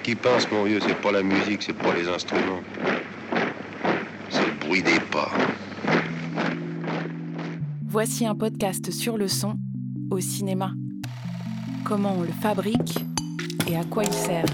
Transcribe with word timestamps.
Ce 0.00 0.04
qui 0.04 0.14
passe, 0.14 0.50
mon 0.50 0.64
vieux, 0.64 0.80
c'est 0.80 0.98
pas 0.98 1.12
la 1.12 1.22
musique, 1.22 1.62
c'est 1.62 1.76
pas 1.76 1.94
les 1.94 2.08
instruments. 2.08 2.62
C'est 4.30 4.46
le 4.46 4.58
bruit 4.58 4.82
des 4.82 4.98
pas. 4.98 5.30
Voici 7.84 8.24
un 8.24 8.34
podcast 8.34 8.90
sur 8.92 9.18
le 9.18 9.28
son 9.28 9.58
au 10.10 10.18
cinéma. 10.18 10.72
Comment 11.84 12.14
on 12.16 12.22
le 12.22 12.32
fabrique 12.32 13.04
et 13.68 13.76
à 13.76 13.84
quoi 13.84 14.04
il 14.04 14.12
sert. 14.14 14.46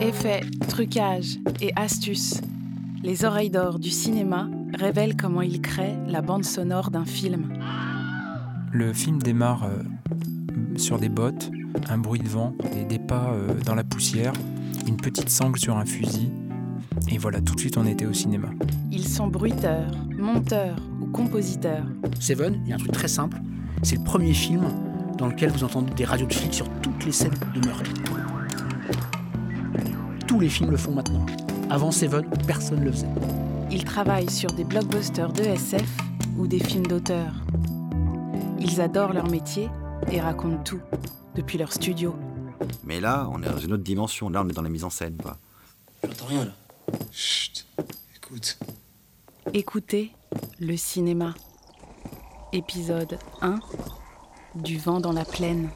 Effets, 0.00 0.40
trucages 0.66 1.36
et 1.60 1.72
astuces. 1.76 2.40
Les 3.02 3.26
oreilles 3.26 3.50
d'or 3.50 3.78
du 3.78 3.90
cinéma 3.90 4.48
révèlent 4.72 5.18
comment 5.18 5.42
il 5.42 5.60
crée 5.60 5.96
la 6.06 6.22
bande 6.22 6.46
sonore 6.46 6.90
d'un 6.90 7.04
film. 7.04 7.52
Le 8.72 8.94
film 8.94 9.18
démarre 9.20 9.64
euh, 9.64 9.82
sur 10.78 10.98
des 10.98 11.10
bottes, 11.10 11.50
un 11.88 11.98
bruit 11.98 12.20
de 12.20 12.28
vent, 12.28 12.54
des, 12.72 12.84
des 12.84 12.98
pas 12.98 13.32
euh, 13.32 13.54
dans 13.64 13.74
la 13.74 13.84
poussière, 13.84 14.32
une 14.86 14.96
petite 14.96 15.28
sangle 15.28 15.58
sur 15.58 15.76
un 15.76 15.84
fusil. 15.84 16.30
Et 17.10 17.18
voilà, 17.18 17.40
tout 17.40 17.54
de 17.54 17.60
suite 17.60 17.76
on 17.76 17.86
était 17.86 18.06
au 18.06 18.12
cinéma. 18.12 18.48
Ils 18.90 19.08
sont 19.08 19.28
bruiteurs, 19.28 19.90
monteurs 20.18 20.76
ou 21.00 21.06
compositeurs. 21.06 21.84
Seven, 22.18 22.60
il 22.64 22.70
y 22.70 22.72
a 22.72 22.76
un 22.76 22.78
truc 22.78 22.92
très 22.92 23.08
simple. 23.08 23.38
C'est 23.82 23.96
le 23.96 24.04
premier 24.04 24.34
film 24.34 24.64
dans 25.18 25.28
lequel 25.28 25.50
vous 25.50 25.64
entendez 25.64 25.92
des 25.94 26.04
radios 26.04 26.26
de 26.26 26.32
flics 26.32 26.54
sur 26.54 26.68
toutes 26.80 27.04
les 27.04 27.12
scènes 27.12 27.34
de 27.54 27.66
meurtre. 27.66 27.90
Tous 30.26 30.40
les 30.40 30.48
films 30.48 30.70
le 30.70 30.76
font 30.76 30.92
maintenant. 30.92 31.26
Avant 31.68 31.90
Seven, 31.90 32.24
personne 32.46 32.80
ne 32.80 32.84
le 32.86 32.92
faisait. 32.92 33.08
Ils 33.70 33.84
travaillent 33.84 34.30
sur 34.30 34.50
des 34.50 34.64
blockbusters 34.64 35.32
de 35.32 35.42
SF 35.42 35.96
ou 36.38 36.46
des 36.46 36.58
films 36.58 36.86
d'auteur. 36.86 37.32
Ils 38.58 38.80
adorent 38.80 39.12
leur 39.12 39.30
métier 39.30 39.68
et 40.10 40.20
racontent 40.20 40.62
tout, 40.64 40.80
depuis 41.34 41.58
leur 41.58 41.72
studio. 41.72 42.14
Mais 42.84 43.00
là, 43.00 43.28
on 43.32 43.42
est 43.42 43.48
dans 43.48 43.58
une 43.58 43.72
autre 43.72 43.82
dimension. 43.82 44.28
Là, 44.28 44.42
on 44.44 44.48
est 44.48 44.52
dans 44.52 44.62
la 44.62 44.68
mise 44.68 44.84
en 44.84 44.90
scène, 44.90 45.16
quoi. 45.16 45.36
J'entends 46.02 46.26
rien 46.26 46.44
là. 46.44 46.52
Chut, 47.12 47.66
écoute. 48.16 48.58
Écoutez 49.52 50.12
le 50.58 50.76
cinéma. 50.76 51.34
Épisode 52.52 53.18
1 53.42 53.60
Du 54.56 54.78
vent 54.78 55.00
dans 55.00 55.12
la 55.12 55.24
plaine. 55.24 55.70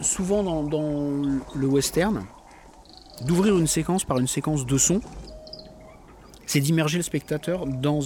Souvent 0.00 0.42
dans, 0.42 0.62
dans 0.64 1.40
le 1.54 1.66
western, 1.66 2.24
d'ouvrir 3.22 3.56
une 3.56 3.66
séquence 3.66 4.04
par 4.04 4.18
une 4.18 4.26
séquence 4.26 4.66
de 4.66 4.76
son, 4.78 5.00
c'est 6.46 6.60
d'immerger 6.60 6.98
le 6.98 7.02
spectateur 7.02 7.66
dans 7.66 8.00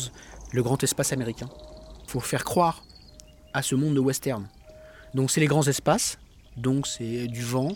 le 0.53 0.63
grand 0.63 0.83
espace 0.83 1.13
américain. 1.13 1.49
Faut 2.07 2.21
faire 2.21 2.45
croire 2.45 2.85
à 3.53 3.63
ce 3.63 3.75
monde 3.75 3.95
de 3.95 4.01
western. 4.01 4.47
Donc 5.15 5.31
c'est 5.31 5.41
les 5.41 5.47
grands 5.47 5.67
espaces, 5.67 6.19
donc 6.57 6.87
c'est 6.87 7.27
du 7.27 7.43
vent, 7.43 7.69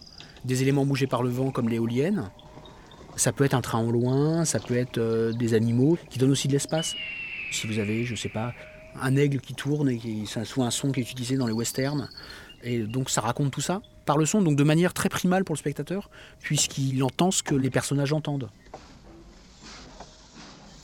des 0.45 0.63
éléments 0.63 0.85
bougés 0.85 1.07
par 1.07 1.23
le 1.23 1.31
vent 1.31 1.51
comme 1.51 1.69
l'éolienne. 1.69 2.31
Ça 3.17 3.33
peut 3.33 3.45
être 3.45 3.55
un 3.55 3.61
train 3.61 3.81
au 3.81 3.91
loin, 3.91 4.45
ça 4.45 4.61
peut 4.61 4.77
être 4.77 4.99
euh, 4.99 5.33
des 5.33 5.55
animaux 5.55 5.99
qui 6.11 6.19
donnent 6.19 6.31
aussi 6.31 6.49
de 6.49 6.53
l'espace. 6.53 6.95
Si 7.51 7.67
vous 7.67 7.79
avez, 7.79 8.05
je 8.05 8.15
sais 8.15 8.29
pas, 8.29 8.53
un 9.01 9.17
aigle 9.17 9.41
qui 9.41 9.55
tourne 9.55 9.89
et 9.89 9.99
qui, 9.99 10.27
c'est 10.27 10.45
souvent 10.45 10.67
un 10.67 10.71
son 10.71 10.93
qui 10.93 11.01
est 11.01 11.03
utilisé 11.11 11.37
dans 11.37 11.47
les 11.47 11.53
westerns. 11.53 12.09
Et 12.63 12.81
donc 12.81 13.11
ça 13.11 13.21
raconte 13.21 13.51
tout 13.51 13.61
ça 13.61 13.81
par 14.07 14.19
le 14.19 14.27
son, 14.27 14.43
donc 14.43 14.57
de 14.57 14.65
manière 14.65 14.93
très 14.93 15.09
primale 15.09 15.45
pour 15.45 15.55
le 15.55 15.59
spectateur, 15.59 16.11
puisqu'il 16.41 17.03
entend 17.03 17.31
ce 17.31 17.43
que 17.43 17.55
les 17.55 17.71
personnages 17.71 18.13
entendent. 18.13 18.51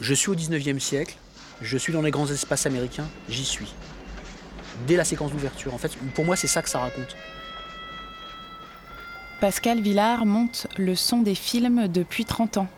Je 0.00 0.14
suis 0.14 0.30
au 0.30 0.34
19e 0.34 0.78
siècle, 0.78 1.16
je 1.62 1.76
suis 1.78 1.92
dans 1.92 2.02
les 2.02 2.10
grands 2.10 2.26
espaces 2.30 2.66
américains, 2.66 3.06
j'y 3.28 3.44
suis. 3.44 3.72
Dès 4.86 4.96
la 4.96 5.04
séquence 5.04 5.32
d'ouverture, 5.32 5.72
en 5.74 5.78
fait, 5.78 5.96
pour 6.14 6.24
moi 6.24 6.36
c'est 6.36 6.46
ça 6.46 6.62
que 6.62 6.68
ça 6.68 6.78
raconte. 6.80 7.16
Pascal 9.40 9.80
Villard 9.80 10.24
monte 10.26 10.66
le 10.78 10.94
son 10.94 11.20
des 11.22 11.34
films 11.34 11.88
depuis 11.88 12.24
30 12.24 12.56
ans. 12.58 12.68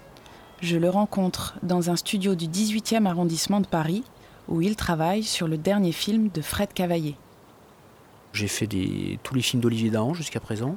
Je 0.60 0.76
le 0.76 0.90
rencontre 0.90 1.54
dans 1.62 1.90
un 1.90 1.96
studio 1.96 2.34
du 2.34 2.46
18e 2.46 3.06
arrondissement 3.06 3.60
de 3.60 3.66
Paris, 3.66 4.02
où 4.48 4.60
il 4.60 4.74
travaille 4.74 5.22
sur 5.22 5.46
le 5.46 5.56
dernier 5.56 5.92
film 5.92 6.30
de 6.30 6.42
Fred 6.42 6.72
Cavaillé. 6.72 7.14
J'ai 8.32 8.48
fait 8.48 8.66
des, 8.66 9.18
tous 9.22 9.34
les 9.34 9.42
films 9.42 9.62
d'Olivier 9.62 9.90
Dahan 9.90 10.14
jusqu'à 10.14 10.40
présent. 10.40 10.76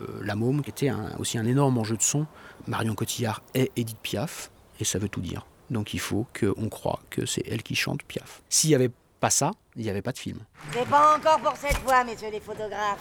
Euh, 0.00 0.06
La 0.22 0.34
Môme, 0.34 0.62
qui 0.62 0.70
était 0.70 0.88
un- 0.88 1.12
aussi 1.18 1.38
un 1.38 1.46
énorme 1.46 1.78
enjeu 1.78 1.96
de 1.96 2.02
son. 2.02 2.26
Marion 2.66 2.94
Cotillard 2.94 3.40
est 3.54 3.70
Edith 3.76 3.98
Piaf, 4.02 4.50
et 4.80 4.84
ça 4.84 4.98
veut 4.98 5.08
tout 5.08 5.20
dire. 5.20 5.46
Donc 5.70 5.94
il 5.94 6.00
faut 6.00 6.26
qu'on 6.38 6.68
croit 6.68 7.00
que 7.10 7.26
c'est 7.26 7.42
elle 7.46 7.62
qui 7.62 7.74
chante 7.74 8.02
Piaf. 8.02 8.42
S'il 8.48 8.70
n'y 8.70 8.76
avait 8.76 8.90
pas 9.20 9.30
ça, 9.30 9.52
il 9.76 9.82
n'y 9.82 9.90
avait 9.90 10.02
pas 10.02 10.12
de 10.12 10.18
film. 10.18 10.38
C'est 10.72 10.88
pas 10.88 11.16
encore 11.16 11.40
pour 11.40 11.56
cette 11.56 11.78
fois, 11.78 12.04
messieurs 12.04 12.30
les 12.32 12.40
photographes. 12.40 12.98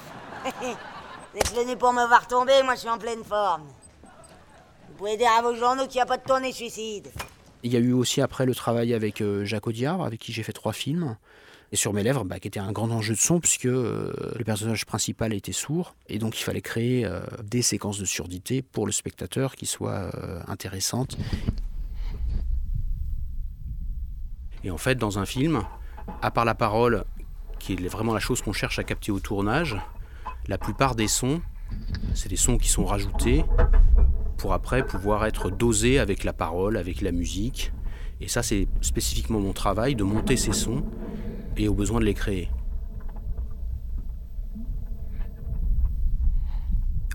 Vous 0.62 1.40
êtes 1.40 1.56
venus 1.56 1.78
pour 1.78 1.94
me 1.94 2.06
voir 2.07 2.28
tomber, 2.28 2.62
moi 2.63 2.75
je 2.75 2.81
suis 2.81 2.90
en 2.90 2.97
pleine 2.97 3.24
forme. 3.24 3.63
Vous 4.90 4.96
pouvez 4.97 5.18
dire 5.18 5.31
à 5.38 5.41
vos 5.41 5.56
journaux 5.56 5.85
qu'il 5.88 5.96
n'y 5.96 6.02
a 6.02 6.06
pas 6.06 6.18
de 6.18 6.24
tournée 6.24 6.52
suicide. 6.52 7.09
Il 7.63 7.74
y 7.74 7.75
a 7.75 7.80
eu 7.80 7.94
aussi 7.94 8.22
après 8.22 8.46
le 8.46 8.56
travail 8.56 8.94
avec 8.94 9.22
euh, 9.22 9.46
Jacques 9.46 9.68
Audiard, 9.68 10.01
avec 10.01 10.19
qui 10.19 10.31
j'ai 10.31 10.44
fait 10.44 10.53
trois 10.53 10.74
films. 10.74 11.18
Et 11.72 11.75
sur 11.75 11.94
mes 11.94 12.01
lèvres, 12.03 12.24
bah, 12.24 12.40
qui 12.40 12.47
était 12.47 12.59
un 12.59 12.72
grand 12.72 12.90
enjeu 12.90 13.13
de 13.13 13.19
son, 13.19 13.40
puisque 13.40 13.66
euh, 13.66 14.12
le 14.36 14.44
personnage 14.44 14.86
principal 14.86 15.34
était 15.34 15.51
sourd. 15.51 15.96
Et 16.07 16.18
donc 16.18 16.40
il 16.40 16.44
fallait 16.44 16.62
créer 16.62 17.06
euh, 17.06 17.19
des 17.44 17.62
séquences 17.62 18.00
de 18.00 18.06
surdité 18.06 18.62
pour 18.62 18.86
le 18.86 18.91
spectateur 18.91 19.56
qui 19.56 19.68
soient 19.68 20.09
euh, 20.16 20.41
intéressantes. 20.47 21.18
Et 24.63 24.71
en 24.71 24.77
fait, 24.77 24.95
dans 24.95 25.19
un 25.19 25.25
film, 25.25 25.63
à 26.21 26.31
part 26.31 26.45
la 26.45 26.55
parole, 26.55 27.05
qui 27.59 27.73
est 27.73 27.87
vraiment 27.87 28.13
la 28.13 28.19
chose 28.19 28.41
qu'on 28.41 28.53
cherche 28.53 28.79
à 28.79 28.83
capter 28.83 29.11
au 29.11 29.19
tournage, 29.19 29.77
la 30.47 30.57
plupart 30.57 30.95
des 30.95 31.07
sons, 31.07 31.41
c'est 32.13 32.29
des 32.29 32.35
sons 32.35 32.57
qui 32.57 32.69
sont 32.69 32.85
rajoutés 32.85 33.45
pour 34.37 34.53
après 34.53 34.85
pouvoir 34.85 35.25
être 35.25 35.49
dosés 35.49 35.99
avec 35.99 36.23
la 36.23 36.33
parole, 36.33 36.77
avec 36.77 37.01
la 37.01 37.11
musique. 37.11 37.71
Et 38.21 38.27
ça, 38.27 38.43
c'est 38.43 38.67
spécifiquement 38.81 39.39
mon 39.39 39.53
travail, 39.53 39.95
de 39.95 40.03
monter 40.03 40.37
ces 40.37 40.53
sons 40.53 40.83
et 41.57 41.67
au 41.67 41.73
besoin 41.73 41.99
de 41.99 42.05
les 42.05 42.13
créer. 42.13 42.49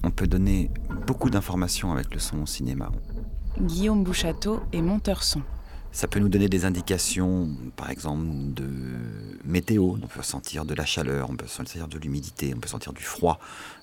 On 0.03 0.11
peut 0.11 0.27
donner 0.27 0.71
beaucoup 1.07 1.31
d'informations 1.31 1.93
avec 1.93 2.13
le 2.13 2.21
son 2.21 2.43
au 2.43 2.47
cinéma. 2.47 2.91
Guillaume 3.61 4.05
Bouchateau 4.05 4.61
est 4.73 4.83
monteur 4.83 5.23
son. 5.23 5.43
Ça 5.95 6.09
peut 6.09 6.19
nous 6.19 6.29
donner 6.29 6.49
des 6.49 6.65
indications, 6.65 7.49
par 7.77 7.89
exemple, 7.89 8.27
de 8.27 8.69
météo. 9.45 9.95
On 10.03 10.09
peut 10.09 10.23
sentir 10.23 10.65
de 10.65 10.75
la 10.75 10.85
chaleur, 10.85 11.31
on 11.31 11.37
peut 11.37 11.47
sentir 11.47 11.87
de 11.87 11.97
l'humidité, 11.99 12.53
on 12.53 12.59
peut 12.59 12.69
sentir 12.69 12.93
du 12.93 13.05
froid, 13.05 13.39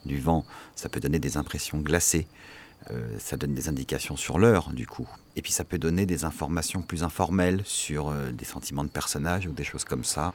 du 0.05 0.19
vent. 0.19 0.44
Ça 0.75 0.89
peut 0.89 0.99
donner 0.99 1.19
des 1.19 1.38
impressions 1.38 1.79
glacées. 1.79 2.27
Euh, 2.91 3.17
ça 3.17 3.38
donne 3.38 3.53
des 3.53 3.69
indications 3.69 4.17
sur 4.17 4.39
l'heure, 4.39 4.73
du 4.73 4.88
coup. 4.88 5.07
Et 5.38 5.41
puis 5.41 5.53
ça 5.53 5.63
peut 5.63 5.77
donner 5.77 6.05
des 6.05 6.25
informations 6.25 6.81
plus 6.81 7.03
informelles 7.03 7.61
sur 7.63 8.09
euh, 8.09 8.31
des 8.33 8.43
sentiments 8.43 8.83
de 8.83 8.89
personnages 8.89 9.47
ou 9.47 9.53
des 9.53 9.63
choses 9.63 9.85
comme 9.85 10.03
ça. 10.03 10.33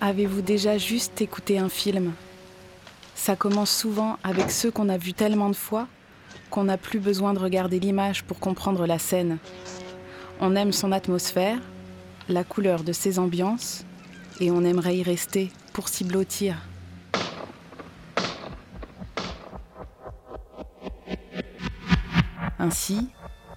Avez-vous 0.00 0.42
déjà 0.42 0.78
juste 0.78 1.20
écouté 1.20 1.58
un 1.58 1.68
film? 1.68 2.12
Ça 3.16 3.34
commence 3.34 3.76
souvent 3.76 4.18
avec 4.22 4.52
ceux 4.52 4.70
qu'on 4.70 4.88
a 4.88 4.98
vus 4.98 5.14
tellement 5.14 5.50
de 5.50 5.56
fois 5.56 5.88
qu'on 6.50 6.64
n'a 6.64 6.78
plus 6.78 6.98
besoin 7.00 7.34
de 7.34 7.38
regarder 7.38 7.80
l'image 7.80 8.24
pour 8.24 8.38
comprendre 8.38 8.86
la 8.86 8.98
scène. 8.98 9.38
On 10.40 10.56
aime 10.56 10.72
son 10.72 10.92
atmosphère, 10.92 11.58
la 12.28 12.44
couleur 12.44 12.82
de 12.82 12.92
ses 12.92 13.18
ambiances, 13.18 13.84
et 14.40 14.50
on 14.50 14.64
aimerait 14.64 14.96
y 14.96 15.02
rester 15.02 15.50
pour 15.72 15.88
s'y 15.88 16.04
blottir. 16.04 16.56
Ainsi, 22.58 23.08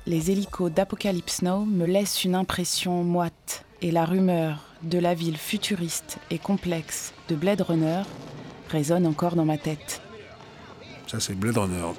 les 0.06 0.32
hélicos 0.32 0.72
d'Apocalypse 0.72 1.42
Now 1.42 1.66
me 1.66 1.86
laissent 1.86 2.24
une 2.24 2.36
impression 2.36 3.04
moite 3.04 3.66
et 3.82 3.92
la 3.92 4.06
rumeur 4.06 4.66
de 4.84 5.00
la 5.00 5.14
ville 5.14 5.38
futuriste 5.38 6.18
et 6.30 6.38
complexe 6.38 7.14
de 7.28 7.36
Blade 7.36 7.62
Runner 7.62 8.04
résonne 8.70 9.06
encore 9.06 9.36
dans 9.36 9.46
ma 9.46 9.58
tête. 9.58 10.02
Ça, 11.08 11.20
c'est 11.20 11.34
Blade 11.34 11.58
Runner. 11.58 11.94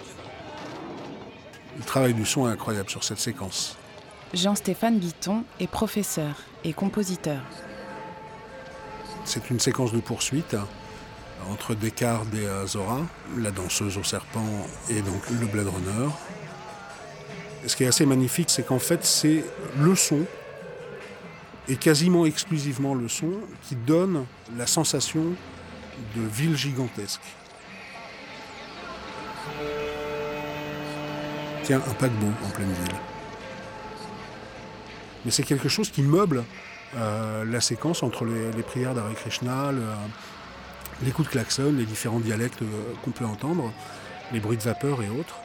Le 1.81 1.87
travail 1.87 2.12
du 2.12 2.27
son 2.27 2.47
est 2.47 2.53
incroyable 2.53 2.91
sur 2.91 3.03
cette 3.03 3.21
séquence. 3.21 3.75
Jean-Stéphane 4.35 4.99
Guiton 4.99 5.44
est 5.61 5.67
professeur 5.67 6.35
et 6.62 6.75
compositeur. 6.75 7.41
C'est 9.25 9.49
une 9.49 9.59
séquence 9.59 9.91
de 9.91 10.00
poursuite 10.00 10.53
hein, 10.53 10.69
entre 11.50 11.75
Descartes 11.75 12.27
et 12.35 12.47
Azora, 12.47 13.00
la 13.38 13.50
danseuse 13.50 13.97
au 13.97 14.05
serpent 14.05 14.44
et 14.91 15.00
donc 15.00 15.23
le 15.31 15.47
Blade 15.47 15.69
Runner. 15.69 16.11
Et 17.65 17.69
ce 17.69 17.77
qui 17.77 17.85
est 17.85 17.88
assez 17.88 18.05
magnifique, 18.05 18.50
c'est 18.50 18.67
qu'en 18.67 18.79
fait, 18.79 19.03
c'est 19.03 19.43
le 19.79 19.97
son, 19.97 20.27
et 21.67 21.77
quasiment 21.77 22.27
exclusivement 22.27 22.94
le 22.94 23.09
son, 23.09 23.32
qui 23.62 23.75
donne 23.75 24.27
la 24.59 24.67
sensation 24.67 25.25
de 26.15 26.21
ville 26.21 26.59
gigantesque. 26.59 27.23
Tiens, 31.62 31.82
un 31.86 31.94
paquebot 31.94 32.32
en 32.44 32.50
pleine 32.50 32.72
ville. 32.72 32.94
Mais 35.24 35.30
c'est 35.30 35.42
quelque 35.42 35.68
chose 35.68 35.90
qui 35.90 36.02
meuble 36.02 36.44
euh, 36.96 37.44
la 37.44 37.60
séquence 37.60 38.02
entre 38.02 38.24
les, 38.24 38.62
prières 38.62 38.94
d'Hare 38.94 39.12
Krishna, 39.14 39.70
les 41.02 41.10
coups 41.12 41.28
de 41.28 41.32
klaxon, 41.32 41.74
les 41.76 41.84
différents 41.84 42.20
dialectes 42.20 42.62
euh, 42.62 42.94
qu'on 43.02 43.10
peut 43.10 43.24
entendre, 43.24 43.72
les 44.32 44.40
bruits 44.40 44.56
de 44.56 44.62
vapeur 44.62 45.02
et 45.02 45.08
autres. 45.08 45.36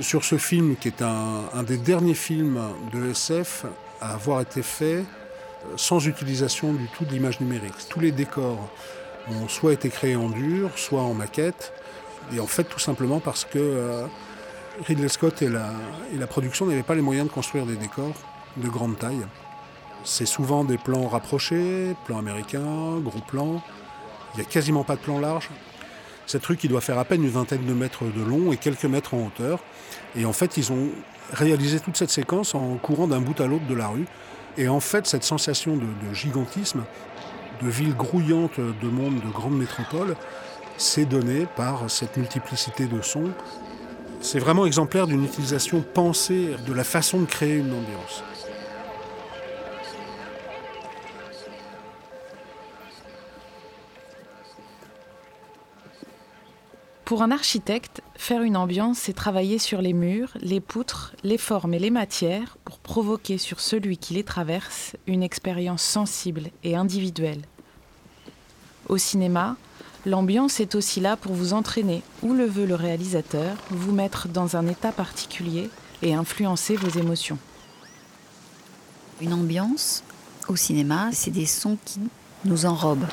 Sur 0.00 0.24
ce 0.24 0.36
film, 0.36 0.76
qui 0.76 0.88
est 0.88 1.02
un, 1.02 1.62
des 1.62 1.78
derniers 1.78 2.14
films 2.14 2.60
de 2.92 3.10
SF 3.10 3.64
à 4.00 4.14
avoir 4.14 4.40
été 4.40 4.62
fait 4.62 4.98
euh, 4.98 5.04
sans 5.76 6.06
utilisation 6.06 6.72
du 6.72 6.86
tout 6.88 7.04
de 7.04 7.10
l'image 7.10 7.40
numérique. 7.40 7.74
Tous 7.88 8.00
les 8.00 8.12
décors 8.12 8.68
ont 9.28 9.48
soit 9.48 9.72
été 9.72 9.88
créés 9.88 10.16
en 10.16 10.28
dur, 10.28 10.70
soit 10.76 11.02
en 11.02 11.14
maquette, 11.14 11.72
et 12.34 12.40
en 12.40 12.46
fait 12.46 12.64
tout 12.64 12.78
simplement 12.78 13.20
parce 13.20 13.44
que 13.44 14.06
Ridley 14.86 15.08
Scott 15.08 15.42
et 15.42 15.48
la, 15.48 15.70
et 16.14 16.18
la 16.18 16.26
production 16.26 16.66
n'avaient 16.66 16.82
pas 16.82 16.94
les 16.94 17.02
moyens 17.02 17.28
de 17.28 17.32
construire 17.32 17.66
des 17.66 17.76
décors 17.76 18.14
de 18.56 18.68
grande 18.68 18.98
taille. 18.98 19.26
C'est 20.04 20.26
souvent 20.26 20.64
des 20.64 20.78
plans 20.78 21.08
rapprochés, 21.08 21.94
plans 22.04 22.18
américains, 22.18 22.98
gros 23.00 23.20
plans. 23.26 23.62
Il 24.34 24.40
n'y 24.40 24.46
a 24.46 24.48
quasiment 24.48 24.84
pas 24.84 24.94
de 24.94 25.00
plan 25.00 25.18
large. 25.18 25.48
Cette 26.26 26.44
rue 26.46 26.56
qui 26.56 26.68
doit 26.68 26.80
faire 26.80 26.98
à 26.98 27.04
peine 27.04 27.24
une 27.24 27.30
vingtaine 27.30 27.64
de 27.64 27.72
mètres 27.72 28.04
de 28.04 28.22
long 28.22 28.52
et 28.52 28.56
quelques 28.56 28.84
mètres 28.84 29.14
en 29.14 29.26
hauteur. 29.26 29.60
Et 30.14 30.24
en 30.24 30.32
fait, 30.32 30.56
ils 30.56 30.72
ont 30.72 30.90
réalisé 31.32 31.80
toute 31.80 31.96
cette 31.96 32.10
séquence 32.10 32.54
en 32.54 32.76
courant 32.76 33.08
d'un 33.08 33.20
bout 33.20 33.40
à 33.40 33.46
l'autre 33.46 33.66
de 33.66 33.74
la 33.74 33.88
rue. 33.88 34.06
Et 34.56 34.68
en 34.68 34.80
fait, 34.80 35.06
cette 35.06 35.24
sensation 35.24 35.76
de, 35.76 35.82
de 35.82 36.14
gigantisme, 36.14 36.84
de 37.62 37.68
ville 37.68 37.94
grouillante 37.94 38.60
de 38.60 38.88
monde, 38.88 39.20
de 39.20 39.30
grande 39.30 39.58
métropole, 39.58 40.14
c'est 40.78 41.04
donné 41.04 41.46
par 41.56 41.90
cette 41.90 42.16
multiplicité 42.16 42.86
de 42.86 43.02
sons, 43.02 43.32
c'est 44.20 44.38
vraiment 44.38 44.64
exemplaire 44.64 45.06
d'une 45.06 45.24
utilisation 45.24 45.82
pensée 45.82 46.54
de 46.66 46.72
la 46.72 46.84
façon 46.84 47.20
de 47.20 47.26
créer 47.26 47.56
une 47.56 47.72
ambiance. 47.72 48.22
Pour 57.04 57.22
un 57.22 57.30
architecte, 57.30 58.02
faire 58.16 58.42
une 58.42 58.56
ambiance, 58.56 58.98
c'est 58.98 59.14
travailler 59.14 59.58
sur 59.58 59.80
les 59.80 59.94
murs, 59.94 60.36
les 60.40 60.60
poutres, 60.60 61.14
les 61.24 61.38
formes 61.38 61.72
et 61.72 61.78
les 61.78 61.90
matières 61.90 62.58
pour 62.64 62.78
provoquer 62.78 63.38
sur 63.38 63.60
celui 63.60 63.96
qui 63.96 64.12
les 64.12 64.24
traverse 64.24 64.94
une 65.06 65.22
expérience 65.22 65.82
sensible 65.82 66.50
et 66.64 66.76
individuelle. 66.76 67.40
Au 68.90 68.98
cinéma, 68.98 69.56
L'ambiance 70.08 70.58
est 70.58 70.74
aussi 70.74 71.00
là 71.00 71.18
pour 71.18 71.34
vous 71.34 71.52
entraîner, 71.52 72.02
où 72.22 72.32
le 72.32 72.46
veut 72.46 72.64
le 72.64 72.74
réalisateur, 72.74 73.54
vous 73.68 73.92
mettre 73.92 74.26
dans 74.26 74.56
un 74.56 74.66
état 74.66 74.90
particulier 74.90 75.68
et 76.00 76.14
influencer 76.14 76.76
vos 76.76 76.98
émotions. 76.98 77.36
Une 79.20 79.34
ambiance 79.34 80.02
au 80.48 80.56
cinéma, 80.56 81.10
c'est 81.12 81.30
des 81.30 81.44
sons 81.44 81.76
qui 81.84 82.00
nous 82.46 82.64
enrobent. 82.64 83.06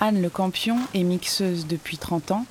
Anne 0.00 0.22
Le 0.22 0.30
Campion 0.30 0.78
est 0.94 1.02
mixeuse 1.02 1.66
depuis 1.66 1.98
30 1.98 2.30
ans, 2.30 2.46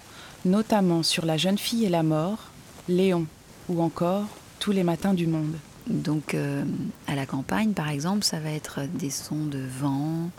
notamment 0.46 1.02
sur 1.02 1.26
La 1.26 1.38
jeune 1.38 1.58
fille 1.58 1.84
et 1.84 1.90
la 1.90 2.04
mort, 2.04 2.52
Léon 2.88 3.26
ou 3.70 3.82
encore 3.82 4.26
Tous 4.60 4.72
les 4.72 4.84
matins 4.84 5.16
du 5.16 5.26
monde. 5.26 5.56
Donc 5.88 6.36
euh, 6.36 6.64
à 7.08 7.16
la 7.16 7.26
campagne, 7.26 7.72
par 7.72 7.90
exemple, 7.90 8.24
ça 8.24 8.40
va 8.40 8.52
être 8.52 8.82
des 9.00 9.10
sons 9.10 9.48
de 9.48 9.64
vent, 9.80 10.30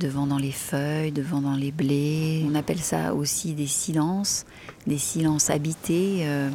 devant 0.00 0.26
dans 0.26 0.38
les 0.38 0.52
feuilles, 0.52 1.12
devant 1.12 1.40
dans 1.40 1.56
les 1.56 1.72
blés. 1.72 2.44
On 2.48 2.54
appelle 2.54 2.80
ça 2.80 3.14
aussi 3.14 3.52
des 3.52 3.66
silences, 3.66 4.46
des 4.86 4.98
silences 4.98 5.50
habités 5.50 6.20
euh, 6.22 6.50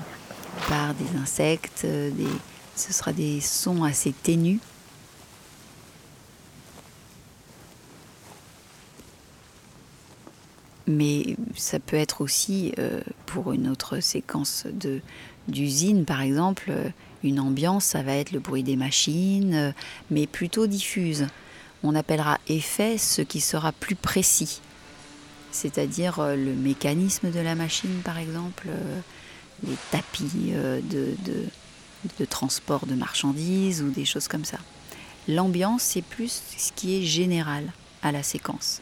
par 0.70 0.94
des 0.94 1.18
insectes. 1.20 1.84
Euh. 1.86 2.12
Ce 2.76 2.94
sera 2.94 3.14
des 3.14 3.40
sons 3.42 3.84
assez 3.84 4.14
ténus. 4.14 4.60
Mais 10.86 11.38
ça 11.56 11.80
peut 11.80 11.96
être 11.96 12.22
aussi, 12.22 12.74
euh, 12.78 13.02
pour 13.26 13.54
une 13.54 13.70
autre 13.70 14.00
séquence 14.00 14.66
d'usine 15.48 16.04
par 16.04 16.22
exemple, 16.22 16.74
une 17.24 17.40
ambiance, 17.40 17.86
ça 17.86 18.04
va 18.04 18.16
être 18.16 18.32
le 18.32 18.40
bruit 18.40 18.64
des 18.64 18.76
machines, 18.76 19.74
mais 20.12 20.28
plutôt 20.28 20.68
diffuse 20.68 21.28
on 21.84 21.96
appellera 21.96 22.40
effet 22.48 22.98
ce 22.98 23.22
qui 23.22 23.42
sera 23.42 23.72
plus 23.74 23.96
précis, 23.96 24.62
c'est-à-dire 25.52 26.20
euh, 26.20 26.36
le 26.36 26.54
mécanisme 26.54 27.30
de 27.30 27.40
la 27.40 27.56
machine 27.56 28.02
par 28.04 28.18
exemple, 28.18 28.68
euh, 28.70 29.00
les 29.68 29.76
tapis 29.92 30.52
euh, 30.54 30.80
de, 30.82 31.14
de, 32.20 32.26
transport 32.26 32.86
de 32.86 32.96
marchandises 32.96 33.82
ou 33.82 33.90
des 33.90 34.06
choses 34.06 34.28
comme 34.28 34.46
ça. 34.46 34.58
L'ambiance, 35.28 35.84
c'est 35.84 36.02
plus 36.02 36.42
ce 36.58 36.72
qui 36.74 36.98
est 36.98 37.04
général 37.04 37.72
à 38.02 38.12
la 38.12 38.24
séquence. 38.24 38.82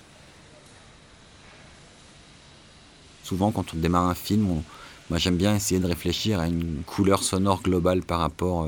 Souvent, 3.24 3.52
quand 3.52 3.74
on 3.74 3.78
démarre 3.78 4.08
un 4.08 4.16
film, 4.16 4.64
moi 5.10 5.20
j'aime 5.20 5.38
bien 5.38 5.56
essayer 5.56 5.80
de 5.80 5.88
réfléchir 5.88 6.40
à 6.40 6.48
une 6.48 6.84
couleur 6.86 7.24
sonore 7.24 7.62
globale 7.62 8.02
par 8.02 8.20
rapport 8.20 8.68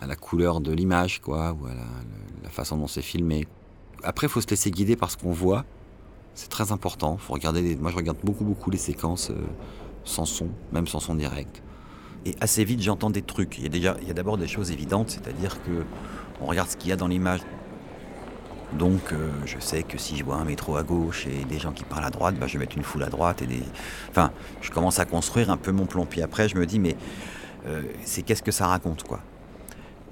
à 0.00 0.06
la 0.06 0.16
couleur 0.16 0.60
de 0.60 0.72
l'image, 0.72 1.20
quoi, 1.20 1.52
ou 1.52 1.66
à 1.66 1.74
la 2.42 2.50
façon 2.50 2.76
dont 2.76 2.88
c'est 2.88 3.02
filmé. 3.02 3.46
Après, 4.04 4.26
il 4.26 4.30
faut 4.30 4.40
se 4.40 4.48
laisser 4.48 4.70
guider 4.70 4.96
par 4.96 5.10
ce 5.10 5.16
qu'on 5.16 5.32
voit. 5.32 5.64
C'est 6.34 6.48
très 6.48 6.72
important. 6.72 7.16
Faut 7.16 7.34
regarder 7.34 7.76
Moi, 7.76 7.90
je 7.90 7.96
regarde 7.96 8.18
beaucoup, 8.24 8.44
beaucoup 8.44 8.70
les 8.70 8.78
séquences 8.78 9.30
euh, 9.30 9.34
sans 10.04 10.24
son, 10.24 10.48
même 10.72 10.86
sans 10.86 11.00
son 11.00 11.14
direct. 11.14 11.62
Et 12.24 12.34
assez 12.40 12.64
vite, 12.64 12.80
j'entends 12.80 13.10
des 13.10 13.22
trucs. 13.22 13.58
Il 13.58 13.76
y 13.76 13.88
a, 13.88 13.96
il 14.00 14.08
y 14.08 14.10
a 14.10 14.14
d'abord 14.14 14.38
des 14.38 14.48
choses 14.48 14.70
évidentes, 14.70 15.10
c'est-à-dire 15.10 15.62
que 15.62 15.84
on 16.40 16.46
regarde 16.46 16.70
ce 16.70 16.76
qu'il 16.76 16.90
y 16.90 16.92
a 16.92 16.96
dans 16.96 17.08
l'image. 17.08 17.40
Donc, 18.78 19.12
euh, 19.12 19.30
je 19.44 19.58
sais 19.58 19.82
que 19.82 19.98
si 19.98 20.16
je 20.16 20.24
vois 20.24 20.36
un 20.36 20.44
métro 20.44 20.76
à 20.76 20.82
gauche 20.82 21.26
et 21.26 21.44
des 21.44 21.58
gens 21.58 21.72
qui 21.72 21.84
parlent 21.84 22.04
à 22.04 22.10
droite, 22.10 22.36
bah, 22.38 22.46
je 22.46 22.54
vais 22.54 22.60
mettre 22.60 22.76
une 22.76 22.84
foule 22.84 23.02
à 23.02 23.10
droite. 23.10 23.42
Et. 23.42 23.62
Enfin, 24.10 24.32
je 24.62 24.70
commence 24.70 24.98
à 24.98 25.04
construire 25.04 25.50
un 25.50 25.56
peu 25.56 25.72
mon 25.72 25.84
plan. 25.84 26.06
Puis 26.06 26.22
après, 26.22 26.48
je 26.48 26.56
me 26.56 26.64
dis, 26.64 26.78
mais 26.78 26.96
euh, 27.66 27.82
c'est 28.04 28.22
qu'est-ce 28.22 28.42
que 28.42 28.52
ça 28.52 28.66
raconte, 28.66 29.02
quoi? 29.02 29.20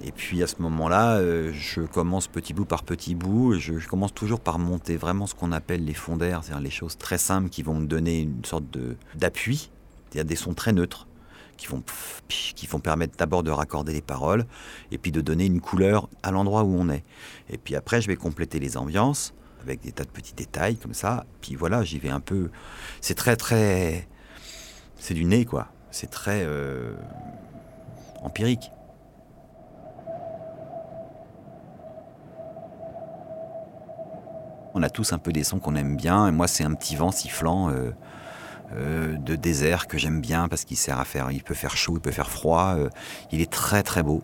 Et 0.03 0.13
puis 0.13 0.43
à 0.43 0.47
ce 0.47 0.63
moment-là, 0.63 1.19
euh, 1.19 1.53
je 1.53 1.83
commence 1.83 2.27
petit 2.27 2.55
bout 2.55 2.65
par 2.65 2.85
petit 2.85 3.15
bout. 3.15 3.55
Je, 3.59 3.87
commence 3.87 4.15
toujours 4.15 4.41
par 4.41 4.59
monter 4.59 4.97
vraiment 4.97 5.27
ce 5.27 5.35
qu'on 5.35 5.53
appelle 5.53 5.85
les 5.85 5.95
fondaires, 5.95 6.43
c'est-à-dire 6.43 6.63
les 6.63 6.71
choses 6.71 6.97
très 6.97 7.19
simples 7.19 7.51
qui 7.51 7.63
vont 7.63 7.75
me 7.75 7.87
donner 7.87 8.21
une 8.21 8.45
sorte 8.45 8.65
d'appui, 9.15 9.71
c'est-à-dire 10.11 10.29
des 10.29 10.37
sons 10.37 10.55
très 10.55 10.73
neutres 10.73 11.07
qui 11.59 11.67
vont, 11.67 11.83
qui 12.29 12.67
vont 12.67 12.81
permettre 12.81 13.19
d'abord 13.19 13.43
de 13.43 13.51
raccorder 13.51 13.93
les 13.93 14.01
paroles 14.01 14.47
et 14.91 14.97
puis 14.97 15.13
de 15.13 15.21
donner 15.21 15.45
une 15.45 15.61
couleur 15.61 16.09
à 16.23 16.31
l'endroit 16.31 16.63
où 16.63 16.75
on 16.75 16.89
est. 16.89 17.05
Et 17.51 17.59
puis 17.59 17.77
après, 17.77 18.01
je 18.01 18.07
vais 18.07 18.17
compléter 18.17 18.59
les 18.59 18.79
ambiances 18.79 19.35
avec 19.63 19.83
des 19.83 19.93
tas 19.93 20.05
de 20.05 20.09
petits 20.09 20.33
détails 20.33 20.77
comme 20.77 20.95
ça. 20.95 21.27
Puis 21.43 21.57
voilà, 21.57 21.85
j'y 21.85 21.99
vais 21.99 22.09
un 22.09 22.21
peu. 22.21 22.49
C'est 23.03 23.15
très 23.15 23.37
très. 23.37 24.09
C'est 24.97 25.13
du 25.13 25.27
nez 25.27 25.45
quoi. 25.45 25.69
C'est 25.91 26.11
très 26.11 26.45
euh, 26.45 26.95
empirique. 28.23 28.71
On 34.75 34.83
a 34.83 34.91
tous 34.91 35.13
un 35.13 35.19
peu 35.19 35.33
des 35.33 35.45
sons 35.45 35.59
qu'on 35.59 35.75
aime 35.75 35.97
bien. 35.97 36.29
Et 36.29 36.33
moi, 36.33 36.47
c'est 36.47 36.65
un 36.65 36.75
petit 36.75 36.97
vent 36.97 37.11
sifflant 37.11 37.71
euh, 37.71 37.91
euh, 38.73 39.17
de 39.17 39.35
désert 39.35 39.89
que 39.89 39.99
j'aime 39.99 40.21
bien 40.21 40.49
parce 40.49 40.65
qu'il 40.65 40.77
sert 40.77 40.99
à 40.99 41.05
faire. 41.05 41.31
Il 41.31 41.43
peut 41.43 41.55
faire 41.55 41.77
chaud, 41.77 41.95
il 41.97 42.01
peut 42.01 42.13
faire 42.13 42.31
froid. 42.31 42.75
Euh, 42.77 42.89
il 43.33 43.41
est 43.41 43.51
très 43.51 43.83
très 43.83 44.03
beau. 44.03 44.23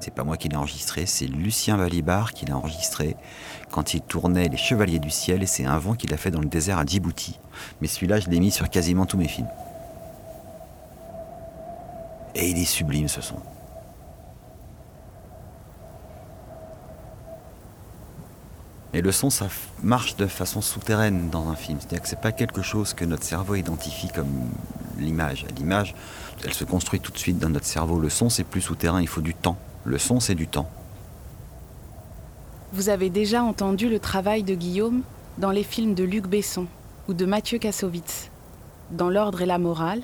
C'est 0.00 0.12
pas 0.12 0.24
moi 0.24 0.36
qui 0.36 0.48
l'ai 0.48 0.56
enregistré, 0.56 1.06
c'est 1.06 1.26
Lucien 1.26 1.78
Valibar 1.78 2.34
qui 2.34 2.44
l'a 2.44 2.54
enregistré 2.54 3.16
quand 3.70 3.94
il 3.94 4.02
tournait 4.02 4.48
Les 4.48 4.58
Chevaliers 4.58 4.98
du 4.98 5.08
Ciel 5.08 5.42
et 5.42 5.46
c'est 5.46 5.64
un 5.64 5.78
vent 5.78 5.94
qu'il 5.94 6.12
a 6.12 6.18
fait 6.18 6.30
dans 6.30 6.40
le 6.40 6.48
désert 6.48 6.78
à 6.78 6.84
Djibouti. 6.84 7.40
Mais 7.80 7.88
celui-là, 7.88 8.20
je 8.20 8.28
l'ai 8.28 8.38
mis 8.38 8.50
sur 8.50 8.68
quasiment 8.68 9.06
tous 9.06 9.16
mes 9.16 9.26
films. 9.26 9.48
Et 12.34 12.50
il 12.50 12.58
est 12.58 12.66
sublime 12.66 13.08
ce 13.08 13.22
son. 13.22 13.36
Et 18.96 19.02
le 19.02 19.12
son, 19.12 19.28
ça 19.28 19.48
marche 19.82 20.16
de 20.16 20.26
façon 20.26 20.62
souterraine 20.62 21.28
dans 21.28 21.50
un 21.50 21.54
film. 21.54 21.76
C'est-à-dire 21.78 22.00
que 22.00 22.08
c'est 22.08 22.18
pas 22.18 22.32
quelque 22.32 22.62
chose 22.62 22.94
que 22.94 23.04
notre 23.04 23.24
cerveau 23.24 23.54
identifie 23.54 24.08
comme 24.08 24.48
l'image. 24.96 25.44
L'image, 25.58 25.94
elle 26.42 26.54
se 26.54 26.64
construit 26.64 26.98
tout 26.98 27.12
de 27.12 27.18
suite 27.18 27.38
dans 27.38 27.50
notre 27.50 27.66
cerveau. 27.66 28.00
Le 28.00 28.08
son, 28.08 28.30
c'est 28.30 28.42
plus 28.42 28.62
souterrain, 28.62 29.02
il 29.02 29.06
faut 29.06 29.20
du 29.20 29.34
temps. 29.34 29.58
Le 29.84 29.98
son, 29.98 30.18
c'est 30.18 30.34
du 30.34 30.48
temps. 30.48 30.70
Vous 32.72 32.88
avez 32.88 33.10
déjà 33.10 33.42
entendu 33.42 33.90
le 33.90 33.98
travail 33.98 34.42
de 34.42 34.54
Guillaume 34.54 35.02
dans 35.36 35.50
les 35.50 35.62
films 35.62 35.92
de 35.92 36.02
Luc 36.02 36.26
Besson 36.26 36.66
ou 37.06 37.12
de 37.12 37.26
Mathieu 37.26 37.58
Kassovitz, 37.58 38.30
dans 38.92 39.10
L'ordre 39.10 39.42
et 39.42 39.46
la 39.46 39.58
morale, 39.58 40.00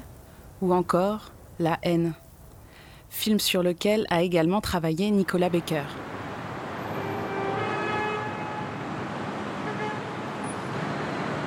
ou 0.60 0.74
encore 0.74 1.32
La 1.58 1.78
haine, 1.82 2.12
film 3.08 3.40
sur 3.40 3.62
lequel 3.62 4.06
a 4.10 4.20
également 4.20 4.60
travaillé 4.60 5.10
Nicolas 5.10 5.48
Becker. 5.48 5.84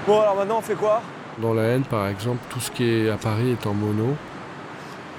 Bon, 0.08 0.22
alors 0.22 0.36
maintenant, 0.36 0.60
on 0.60 0.62
fait 0.62 0.76
quoi? 0.76 1.02
Dans 1.40 1.54
la 1.56 1.64
haine, 1.64 1.84
par 1.84 2.08
exemple, 2.08 2.44
tout 2.50 2.60
ce 2.60 2.70
qui 2.70 2.84
est 2.84 3.10
à 3.10 3.18
Paris 3.18 3.52
est 3.52 3.66
en 3.66 3.74
mono. 3.74 4.16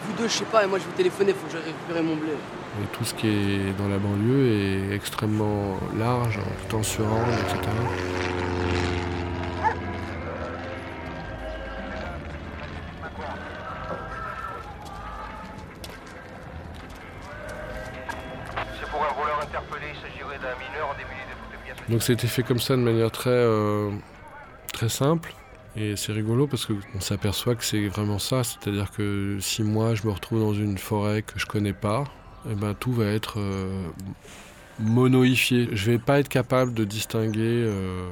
Vous 0.04 0.12
deux, 0.16 0.28
je 0.28 0.34
sais 0.34 0.44
pas, 0.44 0.62
et 0.62 0.68
moi 0.68 0.78
je 0.78 0.84
vais 0.84 0.92
téléphoner, 0.96 1.32
faut 1.32 1.46
que 1.46 1.52
j'aille 1.52 1.72
récupérer 1.72 2.02
mon 2.02 2.14
blé. 2.14 2.30
Et 2.30 2.96
tout 2.96 3.04
ce 3.04 3.12
qui 3.14 3.26
est 3.26 3.76
dans 3.76 3.88
la 3.88 3.98
banlieue 3.98 4.46
est 4.46 4.94
extrêmement 4.94 5.76
large, 5.98 6.38
tout 6.68 6.76
en 6.76 6.82
se 6.84 7.02
rendre, 7.02 7.32
etc. 7.32 7.58
Donc 21.88 22.10
été 22.10 22.26
fait 22.26 22.42
comme 22.42 22.60
ça 22.60 22.76
de 22.76 22.82
manière 22.82 23.10
très, 23.10 23.30
euh, 23.30 23.90
très 24.76 24.88
simple. 24.90 25.34
Et 25.74 25.96
c'est 25.96 26.12
rigolo 26.12 26.46
parce 26.46 26.66
qu'on 26.66 27.00
s'aperçoit 27.00 27.54
que 27.54 27.64
c'est 27.64 27.88
vraiment 27.88 28.18
ça. 28.18 28.44
C'est-à-dire 28.44 28.90
que 28.90 29.38
si 29.40 29.62
moi 29.62 29.94
je 29.94 30.06
me 30.06 30.12
retrouve 30.12 30.40
dans 30.40 30.54
une 30.54 30.78
forêt 30.78 31.22
que 31.22 31.38
je 31.38 31.46
connais 31.46 31.72
pas, 31.72 32.04
eh 32.50 32.54
ben, 32.54 32.74
tout 32.74 32.92
va 32.92 33.06
être 33.06 33.38
euh, 33.38 33.88
monoïfié. 34.78 35.68
Je 35.72 35.90
vais 35.90 35.98
pas 35.98 36.20
être 36.20 36.28
capable 36.28 36.72
de 36.74 36.84
distinguer 36.84 37.64
euh, 37.66 38.08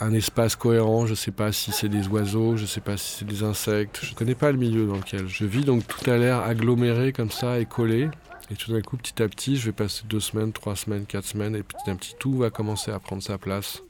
un 0.00 0.12
espace 0.12 0.56
cohérent. 0.56 1.06
Je 1.06 1.14
sais 1.14 1.30
pas 1.30 1.52
si 1.52 1.72
c'est 1.72 1.88
des 1.88 2.08
oiseaux, 2.08 2.56
je 2.56 2.66
sais 2.66 2.80
pas 2.80 2.96
si 2.96 3.18
c'est 3.18 3.24
des 3.24 3.42
insectes. 3.42 4.00
Je 4.02 4.14
connais 4.14 4.34
pas 4.34 4.50
le 4.50 4.58
milieu 4.58 4.86
dans 4.86 4.96
lequel 4.96 5.28
je 5.28 5.44
vis. 5.44 5.64
Donc 5.64 5.86
tout 5.86 6.10
a 6.10 6.16
l'air 6.16 6.40
aggloméré 6.40 7.12
comme 7.12 7.30
ça 7.30 7.60
et 7.60 7.66
collé. 7.66 8.08
Et 8.50 8.54
tout 8.54 8.72
d'un 8.72 8.80
coup, 8.80 8.96
petit 8.96 9.20
à 9.22 9.28
petit, 9.28 9.56
je 9.56 9.66
vais 9.66 9.72
passer 9.72 10.02
deux 10.08 10.20
semaines, 10.20 10.52
trois 10.52 10.76
semaines, 10.76 11.04
quatre 11.04 11.26
semaines, 11.26 11.56
et 11.56 11.64
petit 11.64 11.90
à 11.90 11.94
petit, 11.96 12.14
tout 12.18 12.36
va 12.38 12.50
commencer 12.50 12.92
à 12.92 13.00
prendre 13.00 13.22
sa 13.22 13.38
place. 13.38 13.82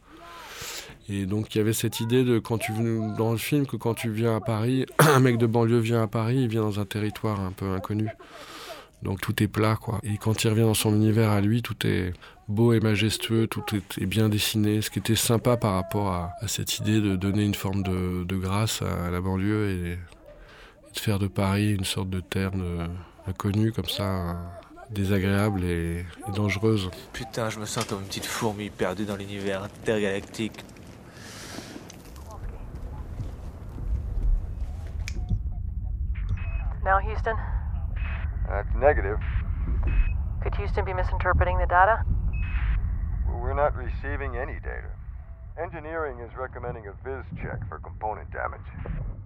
Et 1.08 1.24
donc, 1.26 1.54
il 1.54 1.58
y 1.58 1.60
avait 1.60 1.72
cette 1.72 2.00
idée 2.00 2.24
de 2.24 2.38
quand 2.38 2.58
tu 2.58 2.72
dans 3.16 3.30
le 3.30 3.38
film 3.38 3.66
que 3.66 3.76
quand 3.76 3.94
tu 3.94 4.10
viens 4.10 4.36
à 4.36 4.40
Paris, 4.40 4.86
un 4.98 5.20
mec 5.20 5.38
de 5.38 5.46
banlieue 5.46 5.78
vient 5.78 6.02
à 6.02 6.06
Paris, 6.06 6.42
il 6.42 6.48
vient 6.48 6.62
dans 6.62 6.80
un 6.80 6.84
territoire 6.84 7.40
un 7.40 7.52
peu 7.52 7.70
inconnu. 7.72 8.08
Donc 9.02 9.20
tout 9.20 9.40
est 9.42 9.48
plat, 9.48 9.76
quoi. 9.76 10.00
Et 10.02 10.16
quand 10.16 10.42
il 10.42 10.48
revient 10.48 10.62
dans 10.62 10.74
son 10.74 10.94
univers 10.94 11.30
à 11.30 11.40
lui, 11.40 11.62
tout 11.62 11.86
est 11.86 12.12
beau 12.48 12.72
et 12.72 12.80
majestueux, 12.80 13.46
tout 13.46 13.62
est, 13.72 14.06
bien 14.06 14.28
dessiné, 14.28 14.80
ce 14.80 14.90
qui 14.90 14.98
était 14.98 15.16
sympa 15.16 15.56
par 15.56 15.74
rapport 15.74 16.08
à, 16.08 16.32
cette 16.46 16.78
idée 16.78 17.00
de 17.00 17.14
donner 17.14 17.44
une 17.44 17.54
forme 17.54 17.82
de, 17.82 18.36
grâce 18.36 18.82
à, 18.82 19.10
la 19.10 19.20
banlieue 19.20 19.70
et, 19.70 19.98
de 20.94 20.98
faire 20.98 21.18
de 21.18 21.26
Paris 21.26 21.74
une 21.74 21.84
sorte 21.84 22.08
de 22.08 22.20
terre 22.20 22.52
inconnue 23.26 23.70
comme 23.70 23.88
ça, 23.88 24.38
désagréable 24.90 25.64
et, 25.64 26.04
dangereuse. 26.34 26.90
Putain, 27.12 27.50
je 27.50 27.58
me 27.58 27.66
sens 27.66 27.84
comme 27.84 28.00
une 28.00 28.06
petite 28.06 28.24
fourmi 28.24 28.70
perdue 28.70 29.04
dans 29.04 29.16
l'univers 29.16 29.64
intergalactique. 29.64 30.64
Now, 36.96 37.02
Houston? 37.02 37.36
That's 38.48 38.74
negative. 38.74 39.18
Could 40.42 40.54
Houston 40.54 40.84
be 40.86 40.94
misinterpreting 40.94 41.58
the 41.58 41.66
data? 41.66 42.02
we're 43.42 43.52
not 43.54 43.76
receiving 43.76 44.36
any 44.36 44.58
data. 44.60 44.88
Engineering 45.62 46.20
is 46.20 46.30
recommending 46.38 46.86
a 46.86 46.92
viz 47.04 47.24
check 47.42 47.60
for 47.68 47.78
component 47.80 48.30
damage. 48.32 48.66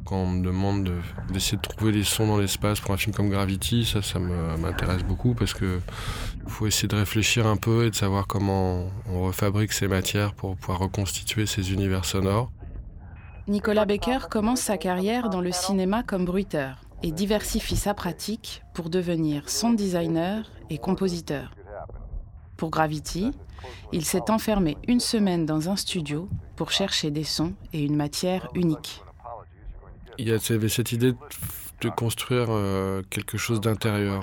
Quand 0.05 0.17
on 0.17 0.27
me 0.27 0.45
demande 0.45 0.91
d'essayer 1.29 1.59
de, 1.59 1.63
trouver 1.63 1.93
les 1.93 2.03
sons 2.03 2.27
dans 2.27 2.39
l'espace 2.39 2.81
pour 2.81 2.93
un 2.93 2.97
film 2.97 3.15
comme 3.15 3.31
Gravity, 3.31 3.85
ça, 3.85 4.03
ça 4.03 4.19
m'intéresse 4.19 5.05
beaucoup 5.05 5.35
parce 5.35 5.55
que 5.55 5.81
faut 6.49 6.67
essayer 6.67 6.89
de 6.89 6.97
réfléchir 6.97 7.47
un 7.47 7.57
peu 7.57 7.85
et 7.85 7.91
de 7.91 7.95
savoir 7.95 8.27
comment 8.27 8.91
on 9.09 9.23
refabrique 9.23 9.73
ces 9.73 9.87
matières 9.87 10.35
pour 10.35 10.57
pouvoir 10.57 10.81
reconstituer 10.81 11.47
ces 11.47 11.73
univers 11.73 12.05
sonores. 12.05 12.51
Nicolas 13.47 13.85
Becker 13.85 14.29
commence 14.29 14.61
sa 14.61 14.77
carrière 14.77 15.31
dans 15.31 15.41
le 15.41 15.53
cinéma 15.53 16.03
comme 16.03 16.25
bruiteur 16.25 16.79
et 17.03 17.13
diversifie 17.13 17.77
sa 17.77 17.95
pratique 17.95 18.63
pour 18.75 18.91
devenir 18.91 19.49
sound 19.49 19.77
designer 19.77 20.51
et 20.69 20.79
compositeur. 20.79 21.55
Pour 22.57 22.71
Gravity, 22.71 23.33
il 23.93 24.05
s'est 24.05 24.31
enfermé 24.31 24.77
une 24.87 25.01
semaine 25.01 25.47
dans 25.47 25.71
un 25.71 25.77
studio 25.77 26.29
pour 26.57 26.71
chercher 26.71 27.11
des 27.11 27.25
sons 27.25 27.55
et 27.73 27.85
une 27.85 27.97
matière 27.97 28.49
unique. 28.55 29.03
Il 30.19 30.29
y 30.29 30.33
avait 30.33 30.69
cette 30.69 30.93
idée 30.93 31.15
de 31.81 31.89
construire 31.89 32.49
euh, 32.51 33.03
quelque 33.09 33.39
chose 33.39 33.61
d'intérieur. 33.61 34.23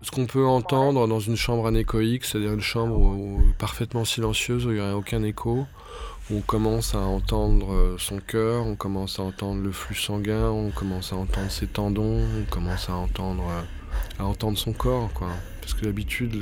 Ce 0.00 0.10
qu'on 0.10 0.26
peut 0.26 0.46
entendre 0.46 1.06
dans 1.06 1.20
une 1.20 1.36
chambre 1.36 1.66
anéchoïque, 1.66 2.24
c'est-à-dire 2.24 2.52
une 2.52 2.60
chambre 2.60 3.38
parfaitement 3.58 4.04
silencieuse 4.04 4.66
où 4.66 4.70
il 4.70 4.76
n'y 4.76 4.80
aurait 4.80 4.92
aucun 4.92 5.22
écho, 5.22 5.66
on 6.30 6.40
commence 6.40 6.94
à 6.94 7.00
entendre 7.00 7.72
euh, 7.72 7.96
son 7.98 8.18
cœur, 8.18 8.64
on 8.66 8.76
commence 8.76 9.18
à 9.18 9.22
entendre 9.22 9.60
le 9.62 9.72
flux 9.72 9.96
sanguin, 9.96 10.50
on 10.50 10.70
commence 10.70 11.12
à 11.12 11.16
entendre 11.16 11.50
ses 11.50 11.66
tendons, 11.66 12.20
on 12.20 12.50
commence 12.50 12.88
à 12.88 12.94
entendre, 12.94 13.44
euh, 14.20 14.54
son 14.54 14.72
corps, 14.72 15.10
quoi. 15.12 15.28
Parce 15.60 15.74
que 15.74 15.84
d'habitude, 15.84 16.34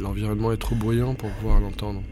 l'environnement 0.00 0.52
est 0.52 0.56
trop 0.56 0.74
bruyant 0.74 1.14
pour 1.14 1.30
pouvoir 1.30 1.60
l'entendre. 1.60 2.02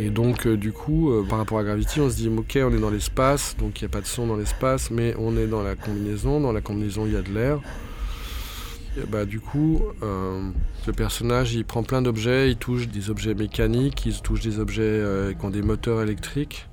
Et 0.00 0.10
donc, 0.10 0.46
euh, 0.46 0.56
du 0.56 0.72
coup, 0.72 1.12
par 1.28 1.38
rapport 1.38 1.58
à 1.58 1.64
Gravity, 1.64 2.00
on 2.00 2.08
se 2.08 2.16
dit, 2.16 2.28
ok, 2.28 2.58
on 2.62 2.72
est 2.72 2.80
dans 2.80 2.90
l'espace, 2.90 3.56
donc 3.58 3.80
il 3.80 3.84
n'y 3.84 3.86
a 3.86 3.90
pas 3.90 4.00
de 4.00 4.06
son 4.06 4.28
dans 4.28 4.36
l'espace, 4.36 4.90
mais 4.92 5.14
on 5.18 5.36
est 5.36 5.48
dans 5.48 5.62
la 5.62 5.74
combinaison. 5.74 6.40
Dans 6.40 6.52
la 6.52 6.60
combinaison, 6.60 7.06
il 7.06 7.12
y 7.12 7.16
a 7.16 7.22
de 7.22 7.32
l'air. 7.32 7.60
Bah, 9.08 9.24
du 9.24 9.40
coup, 9.40 9.82
euh, 10.02 10.50
le 10.86 10.92
personnage 10.92 11.54
il 11.54 11.64
prend 11.64 11.82
plein 11.82 12.02
d'objets, 12.02 12.50
il 12.50 12.56
touche 12.56 12.88
des 12.88 13.10
objets 13.10 13.34
mécaniques, 13.34 14.06
il 14.06 14.20
touche 14.20 14.40
des 14.40 14.58
objets 14.58 14.82
euh, 14.82 15.34
qui 15.34 15.44
ont 15.44 15.50
des 15.50 15.62
moteurs 15.62 16.02
électriques. 16.02 16.66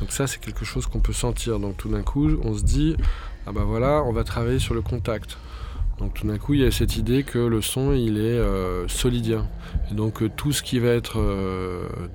Donc 0.00 0.12
ça 0.12 0.26
c'est 0.26 0.40
quelque 0.40 0.64
chose 0.64 0.86
qu'on 0.86 1.00
peut 1.00 1.12
sentir. 1.12 1.58
Donc 1.58 1.76
tout 1.76 1.88
d'un 1.88 2.02
coup 2.02 2.28
on 2.42 2.54
se 2.54 2.62
dit 2.62 2.96
ah 3.46 3.52
bah 3.52 3.62
voilà 3.64 4.02
on 4.04 4.12
va 4.12 4.24
travailler 4.24 4.58
sur 4.58 4.74
le 4.74 4.82
contact. 4.82 5.38
Donc 5.98 6.14
tout 6.14 6.26
d'un 6.26 6.38
coup 6.38 6.54
il 6.54 6.60
y 6.60 6.64
a 6.64 6.70
cette 6.70 6.96
idée 6.96 7.22
que 7.22 7.38
le 7.38 7.60
son 7.60 7.92
il 7.92 8.16
est 8.16 8.38
euh, 8.38 8.88
solidien. 8.88 9.46
Donc 9.92 10.22
tout 10.36 10.52
ce 10.52 10.62
qui 10.62 10.78
va 10.78 10.88
être 10.88 11.20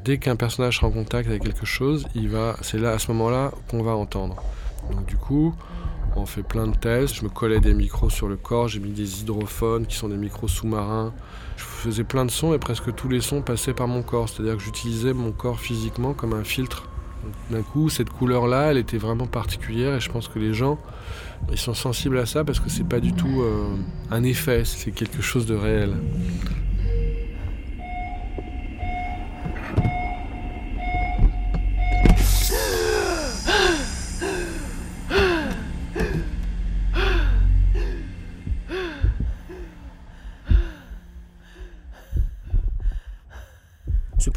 dès 0.04 0.18
qu'un 0.18 0.36
personnage 0.36 0.78
sera 0.78 0.88
en 0.88 0.92
contact 0.92 1.30
avec 1.30 1.44
quelque 1.44 1.66
chose, 1.66 2.06
il 2.16 2.30
va 2.30 2.56
c'est 2.62 2.80
là 2.80 2.92
à 2.92 3.00
ce 3.00 3.12
moment-là 3.12 3.52
qu'on 3.70 3.84
va 3.84 3.92
entendre. 3.92 4.44
Donc 4.92 5.06
du 5.06 5.16
coup 5.16 5.54
on 6.16 6.26
fait 6.26 6.44
plein 6.44 6.68
de 6.68 6.76
tests. 6.76 7.16
Je 7.16 7.24
me 7.24 7.30
collais 7.30 7.60
des 7.60 7.74
micros 7.74 8.10
sur 8.10 8.28
le 8.28 8.38
corps, 8.38 8.68
j'ai 8.68 8.80
mis 8.80 8.92
des 8.92 9.22
hydrophones 9.22 9.86
qui 9.86 9.96
sont 9.96 10.10
des 10.10 10.18
micros 10.18 10.48
sous-marins. 10.48 11.14
Je 11.58 11.64
faisais 11.64 12.04
plein 12.04 12.26
de 12.26 12.32
sons 12.32 12.54
et 12.54 12.60
presque 12.60 12.94
tous 12.96 13.10
les 13.10 13.22
sons 13.22 13.42
passaient 13.42 13.74
par 13.74 13.88
mon 13.88 14.02
corps. 14.02 14.30
C'est-à-dire 14.30 14.58
que 14.58 14.64
j'utilisais 14.64 15.14
mon 15.14 15.32
corps 15.32 15.60
physiquement 15.60 16.14
comme 16.14 16.34
un 16.34 16.44
filtre. 16.44 16.88
D'un 17.50 17.64
coup, 17.64 17.90
cette 17.90 18.10
couleur-là, 18.10 18.72
elle 18.72 18.78
était 18.78 18.98
vraiment 18.98 19.26
particulière 19.26 19.96
et 19.96 20.00
je 20.00 20.12
pense 20.12 20.28
que 20.28 20.38
les 20.38 20.54
gens, 20.54 20.78
ils 21.52 21.58
sont 21.58 21.74
sensibles 21.74 22.20
à 22.20 22.26
ça 22.26 22.44
parce 22.44 22.60
que 22.60 22.70
c'est 22.70 22.88
pas 22.88 23.00
du 23.00 23.14
tout 23.14 23.42
euh, 23.42 23.76
un 24.12 24.24
effet, 24.24 24.64
c'est 24.64 24.92
quelque 24.92 25.22
chose 25.22 25.46
de 25.46 25.56
réel. 25.56 25.96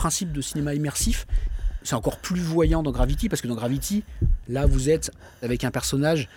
Principe 0.09 0.33
de 0.33 0.41
cinéma 0.41 0.73
immersif, 0.73 1.27
c'est 1.83 1.95
encore 1.95 2.17
plus 2.17 2.41
voyant 2.41 2.83
dans 2.83 2.93
Gravity, 2.93 3.29
parce 3.29 3.43
que 3.43 3.47
dans 3.47 3.55
Gravity, 3.55 4.05
là, 4.49 4.65
vous 4.65 4.89
êtes 4.89 5.11
avec 5.43 5.65
un 5.65 5.71
personnage 5.71 6.31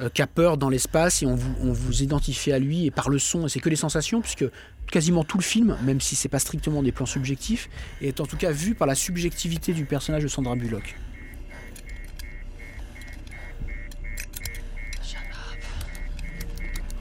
euh, 0.00 0.08
qui 0.08 0.22
a 0.22 0.26
peur 0.26 0.56
dans 0.56 0.68
l'espace 0.68 1.22
et 1.22 1.26
on 1.26 1.36
vous, 1.36 1.54
on 1.60 1.72
vous 1.72 2.02
identifie 2.02 2.50
à 2.50 2.58
lui 2.58 2.86
et 2.86 2.90
par 2.90 3.08
le 3.10 3.20
son, 3.20 3.46
et 3.46 3.48
c'est 3.48 3.60
que 3.60 3.68
les 3.68 3.76
sensations, 3.76 4.20
puisque 4.22 4.44
quasiment 4.90 5.22
tout 5.22 5.38
le 5.38 5.44
film, 5.44 5.78
même 5.84 6.00
si 6.00 6.16
c'est 6.16 6.28
pas 6.28 6.40
strictement 6.40 6.82
des 6.82 6.90
plans 6.90 7.06
subjectifs, 7.06 7.70
est 8.00 8.20
en 8.20 8.26
tout 8.26 8.36
cas 8.36 8.50
vu 8.50 8.74
par 8.74 8.88
la 8.88 8.96
subjectivité 8.96 9.72
du 9.72 9.84
personnage 9.84 10.24
de 10.24 10.28
Sandra 10.28 10.56
Bullock. 10.56 10.96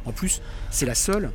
En 0.06 0.12
plus, 0.12 0.40
c'est 0.70 0.86
la 0.86 0.94
seule 0.94 1.32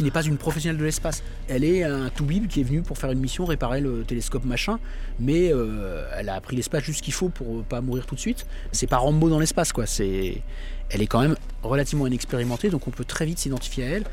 qui 0.00 0.04
n'est 0.04 0.10
pas 0.10 0.22
une 0.22 0.38
professionnelle 0.38 0.78
de 0.78 0.84
l'espace. 0.84 1.22
Elle 1.46 1.62
est 1.62 1.84
un 1.84 2.08
toubib 2.08 2.46
qui 2.46 2.62
est 2.62 2.64
venu 2.64 2.80
pour 2.80 2.96
faire 2.96 3.10
une 3.10 3.18
mission, 3.18 3.44
réparer 3.44 3.82
le 3.82 4.02
télescope 4.02 4.46
machin, 4.46 4.78
mais 5.18 5.52
euh, 5.52 6.10
elle 6.16 6.30
a 6.30 6.36
appris 6.36 6.56
l'espace 6.56 6.84
juste 6.84 7.00
ce 7.00 7.02
qu'il 7.02 7.12
faut 7.12 7.28
pour 7.28 7.62
pas 7.64 7.82
mourir 7.82 8.06
tout 8.06 8.14
de 8.14 8.20
suite. 8.20 8.46
C'est 8.72 8.86
pas 8.86 8.96
Rambo 8.96 9.28
dans 9.28 9.38
l'espace, 9.38 9.74
quoi. 9.74 9.84
C'est, 9.84 10.40
elle 10.88 11.02
est 11.02 11.06
quand 11.06 11.20
même 11.20 11.36
relativement 11.62 12.06
inexpérimentée, 12.06 12.70
donc 12.70 12.88
on 12.88 12.90
peut 12.90 13.04
très 13.04 13.26
vite 13.26 13.40
s'identifier 13.40 13.84
à 13.84 13.88
elle. 13.88 14.04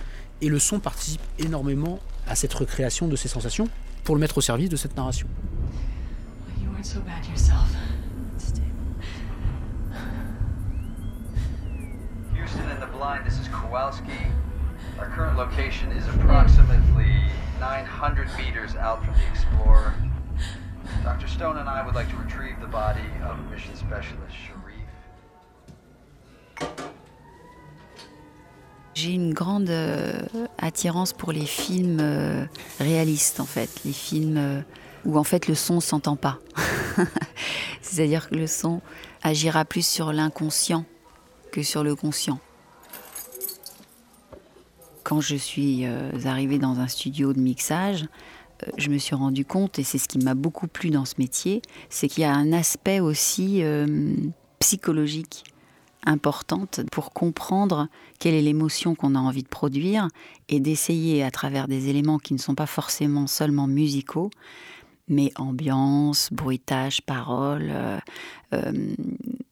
Et 0.41 0.50
le 0.50 0.60
son 0.60 0.82
participe 0.82 1.22
énormément 1.39 2.00
à 2.27 2.36
cette 2.36 2.53
recréation 2.53 3.08
de 3.08 3.15
ces 3.15 3.29
sensations 3.29 3.70
pour 4.03 4.13
le 4.13 4.20
mettre 4.20 4.39
au 4.39 4.41
service 4.41 4.67
de 4.67 4.75
cette 4.75 4.98
narration. 4.98 5.27
Houston 12.36 12.62
and 12.70 12.82
the 12.82 12.91
blind, 12.91 13.25
this 13.25 13.39
is 13.39 13.48
Kowalski. 13.48 14.37
Our 15.00 15.10
current 15.10 15.38
location 15.38 15.92
is 15.92 16.08
approximately 16.08 17.13
900 17.60 18.30
meters 18.36 18.75
out 18.75 19.06
from 19.06 19.13
the 19.13 19.27
Explorer. 19.32 19.94
Dr. 21.04 21.27
Stone 21.27 21.58
and 21.58 21.70
I 21.70 21.86
would 21.86 21.94
like 21.94 22.10
to 22.10 22.16
retrieve 22.16 22.60
the 22.60 22.68
body 22.68 23.06
of 23.24 23.38
Mission 23.51 23.75
Specialist 23.75 24.34
Sharif. 24.34 24.58
J'ai 28.96 29.12
une 29.12 29.36
grande 29.36 29.70
euh, 29.70 30.20
attirance 30.58 31.13
pour 31.13 31.32
les 31.32 31.46
films 31.46 32.00
euh, 32.01 32.46
réalistes, 32.80 33.39
en 33.39 33.46
fait, 33.46 33.70
les 33.86 33.94
films 33.94 34.38
euh, 34.38 34.62
où 35.06 35.20
en 35.20 35.24
fait 35.24 35.48
le 35.48 35.54
son 35.54 35.80
s'entend 35.80 36.16
pas. 36.16 36.39
C'est-à-dire 37.84 38.30
que 38.30 38.36
le 38.36 38.48
son 38.48 38.82
agira 39.22 39.63
plus 39.63 39.86
sur 39.86 40.12
l'inconscient 40.12 40.86
que 41.51 41.62
sur 41.62 41.84
le 41.84 41.96
conscient. 41.96 42.39
Quand 45.08 45.22
je 45.22 45.38
suis 45.38 45.86
arrivée 46.26 46.60
dans 46.60 46.82
un 46.82 46.88
studio 46.90 47.32
de 47.32 47.40
mixage, 47.40 48.08
je 48.78 48.90
me 48.90 48.98
suis 48.98 49.16
rendu 49.16 49.46
compte, 49.46 49.80
et 49.80 49.84
c'est 49.84 50.00
ce 50.00 50.10
qui 50.10 50.20
m'a 50.20 50.34
beaucoup 50.34 50.68
plu 50.68 50.90
dans 50.90 51.06
ce 51.06 51.14
métier, 51.18 51.62
c'est 51.90 52.10
qu'il 52.10 52.24
y 52.24 52.26
a 52.26 52.34
un 52.34 52.52
aspect 52.52 53.00
aussi 53.00 53.64
psychologique 54.60 55.46
importante 56.06 56.82
pour 56.92 57.12
comprendre 57.14 57.88
quelle 58.20 58.34
est 58.34 58.42
l'émotion 58.42 58.96
qu'on 58.96 59.16
a 59.16 59.20
envie 59.20 59.44
de 59.44 59.48
produire 59.48 60.08
et 60.50 60.60
d'essayer 60.60 61.24
à 61.24 61.32
travers 61.32 61.68
des 61.68 61.90
éléments 61.90 62.18
qui 62.18 62.34
ne 62.34 62.40
sont 62.40 62.56
pas 62.56 62.66
forcément 62.66 63.28
seulement 63.28 63.68
musicaux, 63.68 64.32
mais 65.08 65.32
ambiance, 65.36 66.30
bruitage, 66.32 67.02
parole, 67.02 67.70
euh, 67.70 67.98
euh, 68.54 68.72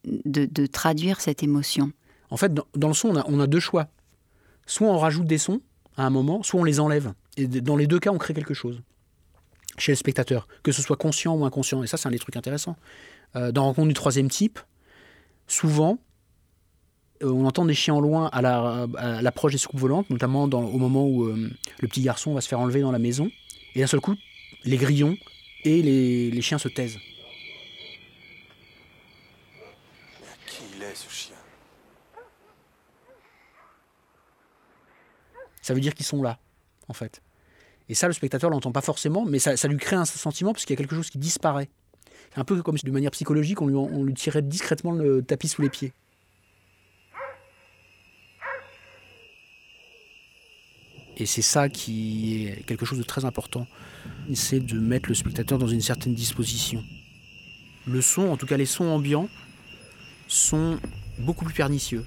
de, 0.03 0.65
traduire 0.65 1.21
cette 1.21 1.43
émotion. 1.43 1.91
En 2.29 2.37
fait, 2.37 2.53
dans, 2.53 2.87
le 2.87 2.93
son, 2.93 3.15
on 3.27 3.39
a, 3.39 3.47
deux 3.47 3.59
choix. 3.59 3.87
Soit 4.65 4.87
on 4.87 4.97
rajoute 4.97 5.27
des 5.27 5.37
sons 5.37 5.61
à 5.97 6.05
un 6.05 6.09
moment, 6.09 6.43
soit 6.43 6.59
on 6.59 6.63
les 6.63 6.79
enlève. 6.79 7.13
Et 7.37 7.47
dans 7.47 7.75
les 7.75 7.87
deux 7.87 7.99
cas, 7.99 8.11
on 8.11 8.17
crée 8.17 8.33
quelque 8.33 8.53
chose 8.53 8.81
chez 9.77 9.91
le 9.91 9.97
spectateur, 9.97 10.47
que 10.63 10.71
ce 10.71 10.81
soit 10.81 10.95
conscient 10.95 11.35
ou 11.35 11.45
inconscient. 11.45 11.83
Et 11.83 11.87
ça, 11.87 11.97
c'est 11.97 12.07
un 12.07 12.11
des 12.11 12.19
trucs 12.19 12.37
intéressants. 12.37 12.77
Euh, 13.35 13.51
dans 13.51 13.63
Rencontre 13.63 13.89
du 13.89 13.93
troisième 13.93 14.29
type, 14.29 14.59
souvent, 15.47 15.99
euh, 17.23 17.29
on 17.29 17.45
entend 17.45 17.65
des 17.65 17.73
chiens 17.73 17.99
loin 17.99 18.29
à 18.31 18.41
l'approche 19.21 19.51
des 19.51 19.57
soucoupes 19.57 19.79
volantes, 19.79 20.09
notamment 20.09 20.43
au 20.43 20.77
moment 20.77 21.05
où 21.05 21.25
euh, 21.25 21.49
le 21.79 21.87
petit 21.87 22.01
garçon 22.01 22.33
va 22.33 22.41
se 22.41 22.47
faire 22.47 22.59
enlever 22.59 22.81
dans 22.81 22.91
la 22.91 22.99
maison. 22.99 23.29
Et 23.75 23.81
d'un 23.81 23.87
seul 23.87 23.99
coup, 23.99 24.15
les 24.63 24.77
grillons 24.77 25.17
et 25.63 25.81
les, 25.81 26.41
chiens 26.41 26.57
se 26.57 26.67
taisent. 26.67 26.97
Qui 30.45 30.63
il 30.75 30.83
est 30.83 30.95
ce 30.95 31.09
chien 31.09 31.35
Ça 35.65 35.73
veut 35.73 35.79
dire 35.79 35.95
qu'ils 35.95 36.05
sont 36.05 36.21
là, 36.21 36.37
en 36.89 36.93
fait. 36.93 37.23
Et 37.89 37.95
ça, 37.95 38.05
le 38.05 38.13
spectateur 38.13 38.51
l'entend 38.51 38.71
pas 38.71 38.81
forcément, 38.81 39.25
mais 39.25 39.39
ça, 39.39 39.67
lui 39.67 39.77
crée 39.77 39.95
un 39.95 40.05
sentiment 40.05 40.53
parce 40.53 40.63
qu'il 40.63 40.75
y 40.75 40.77
a 40.77 40.77
quelque 40.77 40.93
chose 40.93 41.09
qui 41.09 41.17
disparaît. 41.17 41.69
Un 42.35 42.43
peu 42.43 42.61
comme 42.61 42.77
si, 42.77 42.85
de 42.85 42.91
manière 42.91 43.09
psychologique, 43.09 43.63
on 43.63 44.03
lui 44.03 44.13
tirait 44.13 44.43
discrètement 44.43 44.91
le 44.91 45.23
tapis 45.23 45.47
sous 45.47 45.63
les 45.63 45.71
pieds. 45.71 45.91
Et 51.17 51.25
c'est 51.25 51.41
ça 51.41 51.67
qui 51.67 52.45
est 52.45 52.63
quelque 52.67 52.85
chose 52.85 52.99
de 52.99 53.03
très 53.03 53.25
important. 53.25 53.65
C'est 54.35 54.59
de 54.59 54.77
mettre 54.77 55.09
le 55.09 55.15
spectateur 55.15 55.57
dans 55.57 55.65
une 55.65 55.81
certaine 55.81 56.13
disposition. 56.13 56.83
Le 57.87 58.01
son, 58.01 58.27
en 58.27 58.37
tout 58.37 58.45
cas 58.45 58.57
les 58.57 58.67
sons 58.67 58.85
ambiants, 58.85 59.29
sont 60.27 60.79
beaucoup 61.17 61.43
plus 61.43 61.55
pernicieux. 61.55 62.05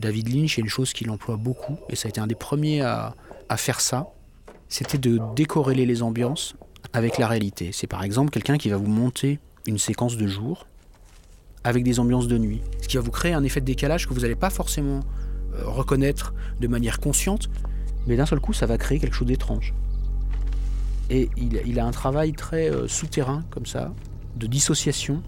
David 0.00 0.34
Lynch 0.34 0.58
est 0.58 0.62
une 0.62 0.68
chose 0.68 0.92
qu'il 0.92 1.10
emploie 1.10 1.36
beaucoup, 1.36 1.76
et 1.88 1.96
ça 1.96 2.06
a 2.06 2.08
été 2.08 2.20
un 2.20 2.26
des 2.26 2.34
premiers 2.34 2.80
à, 2.80 3.14
faire 3.56 3.80
ça, 3.80 4.12
c'était 4.68 4.98
de 4.98 5.20
décorréler 5.34 5.84
les 5.84 6.02
ambiances 6.02 6.54
avec 6.92 7.18
la 7.18 7.26
réalité. 7.26 7.70
C'est 7.72 7.86
par 7.86 8.02
exemple 8.04 8.30
quelqu'un 8.30 8.56
qui 8.58 8.68
va 8.70 8.76
vous 8.76 8.86
monter 8.86 9.40
une 9.66 9.78
séquence 9.78 10.16
de 10.16 10.26
jour 10.26 10.66
avec 11.64 11.84
des 11.84 12.00
ambiances 12.00 12.28
de 12.28 12.38
nuit, 12.38 12.62
ce 12.80 12.88
qui 12.88 12.96
va 12.96 13.02
vous 13.02 13.10
créer 13.10 13.34
un 13.34 13.44
effet 13.44 13.60
de 13.60 13.66
décalage 13.66 14.06
que 14.06 14.14
vous 14.14 14.20
n'allez 14.20 14.36
pas 14.36 14.50
forcément 14.50 15.00
euh, 15.54 15.64
reconnaître 15.64 16.32
de 16.60 16.68
manière 16.68 17.00
consciente, 17.00 17.50
mais 18.06 18.16
d'un 18.16 18.24
seul 18.24 18.40
coup, 18.40 18.52
ça 18.52 18.66
va 18.66 18.78
créer 18.78 18.98
quelque 18.98 19.14
chose 19.14 19.28
d'étrange. 19.28 19.74
Et 21.10 21.28
il, 21.36 21.80
a 21.80 21.84
un 21.84 21.90
travail 21.90 22.32
très 22.32 22.70
euh, 22.70 22.86
souterrain, 22.86 23.42
comme 23.50 23.66
ça, 23.66 23.92
de 24.36 24.46
dissociation, 24.46 25.22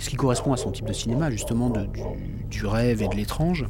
ce 0.00 0.10
qui 0.10 0.16
correspond 0.16 0.52
à 0.52 0.56
son 0.56 0.70
type 0.70 0.86
de 0.86 0.92
cinéma, 0.92 1.30
justement, 1.30 1.72
du, 2.50 2.66
rêve 2.66 3.02
et 3.02 3.08
de 3.08 3.14
l'étrange. 3.14 3.66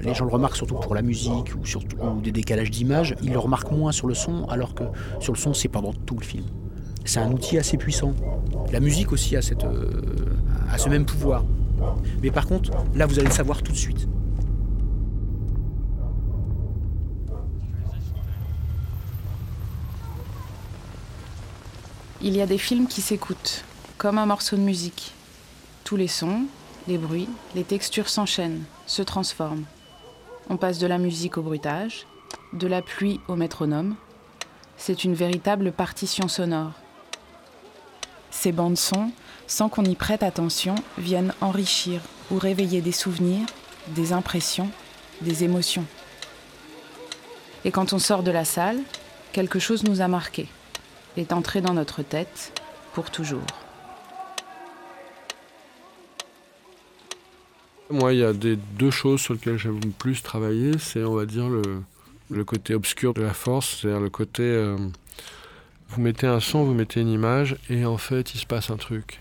Les 0.00 0.14
gens 0.14 0.24
le 0.24 0.30
remarquent 0.30 0.56
surtout 0.56 0.74
pour 0.74 0.94
la 0.94 1.02
musique 1.02 1.54
ou, 1.54 2.20
des 2.20 2.32
décalages 2.32 2.70
d'images. 2.70 3.14
Ils 3.22 3.32
le 3.32 3.38
remarquent 3.38 3.72
moins 3.72 3.92
sur 3.92 4.06
le 4.06 4.14
son, 4.14 4.44
alors 4.46 4.74
que 4.74 4.84
sur 5.20 5.32
le 5.32 5.38
son, 5.38 5.54
c'est 5.54 5.68
pendant 5.68 5.92
tout 5.92 6.16
le 6.18 6.24
film. 6.24 6.44
C'est 7.04 7.20
un 7.20 7.30
outil 7.30 7.56
assez 7.56 7.76
puissant. 7.76 8.14
La 8.72 8.80
musique 8.80 9.12
aussi 9.12 9.36
euh, 9.36 9.40
a 10.70 10.78
ce 10.78 10.88
même 10.88 11.06
pouvoir. 11.06 11.44
Mais 12.22 12.30
par 12.30 12.46
contre, 12.46 12.70
là, 12.94 13.06
vous 13.06 13.18
allez 13.18 13.28
le 13.28 13.34
savoir 13.34 13.62
tout 13.62 13.72
de 13.72 13.76
suite. 13.76 14.08
Il 22.22 22.34
y 22.34 22.40
a 22.40 22.46
des 22.46 22.58
films 22.58 22.88
qui 22.88 23.02
s'écoutent, 23.02 23.62
comme 23.98 24.18
un 24.18 24.26
morceau 24.26 24.56
de 24.56 24.62
musique. 24.62 25.15
Tous 25.86 25.94
les 25.94 26.08
sons, 26.08 26.46
les 26.88 26.98
bruits, 26.98 27.28
les 27.54 27.62
textures 27.62 28.08
s'enchaînent, 28.08 28.64
se 28.88 29.02
transforment. 29.02 29.66
On 30.50 30.56
passe 30.56 30.80
de 30.80 30.88
la 30.88 30.98
musique 30.98 31.38
au 31.38 31.42
bruitage, 31.42 32.08
de 32.52 32.66
la 32.66 32.82
pluie 32.82 33.20
au 33.28 33.36
métronome. 33.36 33.94
C'est 34.76 35.04
une 35.04 35.14
véritable 35.14 35.70
partition 35.70 36.26
sonore. 36.26 36.72
Ces 38.32 38.50
bandes 38.50 38.76
sons, 38.76 39.12
sans 39.46 39.68
qu'on 39.68 39.84
y 39.84 39.94
prête 39.94 40.24
attention, 40.24 40.74
viennent 40.98 41.32
enrichir 41.40 42.00
ou 42.32 42.38
réveiller 42.40 42.80
des 42.80 42.90
souvenirs, 42.90 43.46
des 43.86 44.12
impressions, 44.12 44.70
des 45.20 45.44
émotions. 45.44 45.84
Et 47.64 47.70
quand 47.70 47.92
on 47.92 48.00
sort 48.00 48.24
de 48.24 48.32
la 48.32 48.44
salle, 48.44 48.80
quelque 49.32 49.60
chose 49.60 49.84
nous 49.84 50.00
a 50.00 50.08
marqué 50.08 50.48
est 51.16 51.32
entré 51.32 51.60
dans 51.60 51.74
notre 51.74 52.02
tête 52.02 52.60
pour 52.92 53.12
toujours. 53.12 53.46
Moi, 57.88 58.14
il 58.14 58.18
y 58.18 58.24
a 58.24 58.32
des 58.32 58.56
deux 58.56 58.90
choses 58.90 59.20
sur 59.20 59.34
lesquelles 59.34 59.58
j'aime 59.58 59.78
le 59.82 59.90
plus 59.90 60.22
travailler. 60.22 60.72
C'est, 60.78 61.04
on 61.04 61.14
va 61.14 61.24
dire, 61.24 61.48
le, 61.48 62.44
côté 62.44 62.74
obscur 62.74 63.14
de 63.14 63.22
la 63.22 63.32
force, 63.32 63.78
c'est-à-dire 63.80 64.00
le 64.00 64.10
côté. 64.10 64.42
Euh, 64.42 64.76
vous 65.90 66.00
mettez 66.00 66.26
un 66.26 66.40
son, 66.40 66.64
vous 66.64 66.74
mettez 66.74 67.00
une 67.00 67.10
image, 67.10 67.56
et 67.70 67.86
en 67.86 67.96
fait, 67.96 68.34
il 68.34 68.38
se 68.38 68.46
passe 68.46 68.70
un 68.70 68.76
truc. 68.76 69.20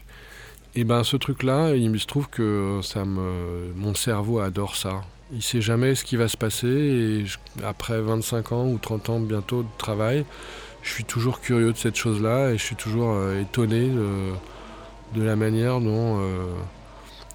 Et 0.73 0.83
ben, 0.83 1.03
ce 1.03 1.15
truc-là, 1.15 1.75
il 1.75 1.99
se 1.99 2.07
trouve 2.07 2.27
que 2.27 2.79
ça 2.81 3.05
me, 3.05 3.71
mon 3.75 3.93
cerveau 3.93 4.39
adore 4.39 4.75
ça. 4.75 5.03
Il 5.31 5.43
sait 5.43 5.61
jamais 5.61 5.93
ce 5.93 6.03
qui 6.03 6.15
va 6.15 6.27
se 6.27 6.37
passer, 6.37 6.67
et 6.67 7.25
après 7.63 8.01
25 8.01 8.51
ans 8.51 8.67
ou 8.67 8.79
30 8.79 9.09
ans 9.09 9.19
bientôt 9.19 9.61
de 9.61 9.67
travail, 9.77 10.25
je 10.81 10.91
suis 10.91 11.03
toujours 11.03 11.39
curieux 11.39 11.71
de 11.71 11.77
cette 11.77 11.95
chose-là 11.95 12.51
et 12.51 12.57
je 12.57 12.63
suis 12.63 12.75
toujours 12.75 13.11
euh, 13.11 13.41
étonné 13.41 13.89
de, 15.15 15.23
la 15.23 15.35
manière 15.35 15.79
dont 15.81 16.19
euh, 16.19 16.45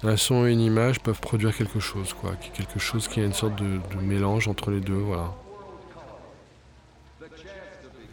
un 0.03 0.17
son 0.17 0.45
et 0.47 0.51
une 0.51 0.61
image 0.61 0.99
peuvent 0.99 1.19
produire 1.19 1.55
quelque 1.55 1.79
chose, 1.79 2.13
quoi. 2.13 2.33
Quelque 2.53 2.79
chose 2.79 3.07
qui 3.07 3.19
a 3.19 3.23
une 3.23 3.33
sorte 3.33 3.55
de, 3.61 3.79
mélange 4.01 4.47
entre 4.47 4.71
les 4.71 4.79
deux, 4.79 4.93
voilà. 4.93 5.33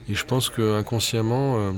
Et 0.09 0.15
je 0.15 0.25
pense 0.25 0.49
que 0.49 0.77
inconsciemment, 0.79 1.59
euh, 1.59 1.73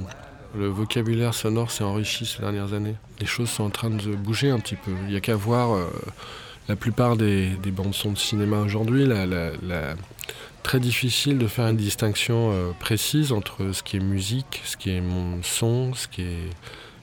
le 0.56 0.68
vocabulaire 0.68 1.34
sonore 1.34 1.70
s'est 1.70 1.84
enrichi 1.84 2.26
ces 2.26 2.40
dernières 2.40 2.72
années. 2.72 2.94
Les 3.18 3.26
choses 3.26 3.50
sont 3.50 3.64
en 3.64 3.70
train 3.70 3.90
de 3.90 4.14
bouger 4.14 4.50
un 4.50 4.60
petit 4.60 4.76
peu. 4.76 4.92
Il 5.02 5.10
n'y 5.10 5.16
a 5.16 5.20
qu'à 5.20 5.36
voir 5.36 5.76
la 6.68 6.76
plupart 6.76 7.16
des, 7.16 7.56
bandes 7.66 7.94
son 7.94 8.12
de 8.12 8.18
cinéma 8.18 8.60
aujourd'hui, 8.60 9.08
très 10.62 10.78
difficile 10.78 11.38
de 11.38 11.46
faire 11.46 11.66
une 11.66 11.76
distinction 11.76 12.52
euh, 12.52 12.70
précise 12.78 13.32
entre 13.32 13.72
ce 13.72 13.82
qui 13.82 13.96
est 13.96 14.00
musique, 14.00 14.60
ce 14.64 14.76
qui 14.76 14.90
est 14.90 15.00
mon 15.00 15.42
son, 15.42 15.94
ce 15.94 16.06
qui 16.06 16.22
est 16.22 16.50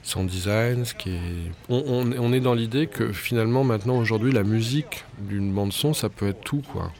son 0.08 0.24
design, 0.24 0.84
ce 0.84 0.94
qui 0.94 1.10
est... 1.10 1.52
On, 1.68 2.32
est 2.32 2.40
dans 2.40 2.54
l'idée 2.54 2.86
que 2.86 3.12
finalement 3.12 3.62
maintenant 3.62 3.98
aujourd'hui 3.98 4.32
la 4.32 4.42
musique 4.42 5.04
d'une 5.18 5.52
bande 5.52 5.72
son 5.72 5.92
ça 5.92 6.08
peut 6.08 6.28
être 6.28 6.40
tout 6.40 6.62
quoi. 6.72 6.92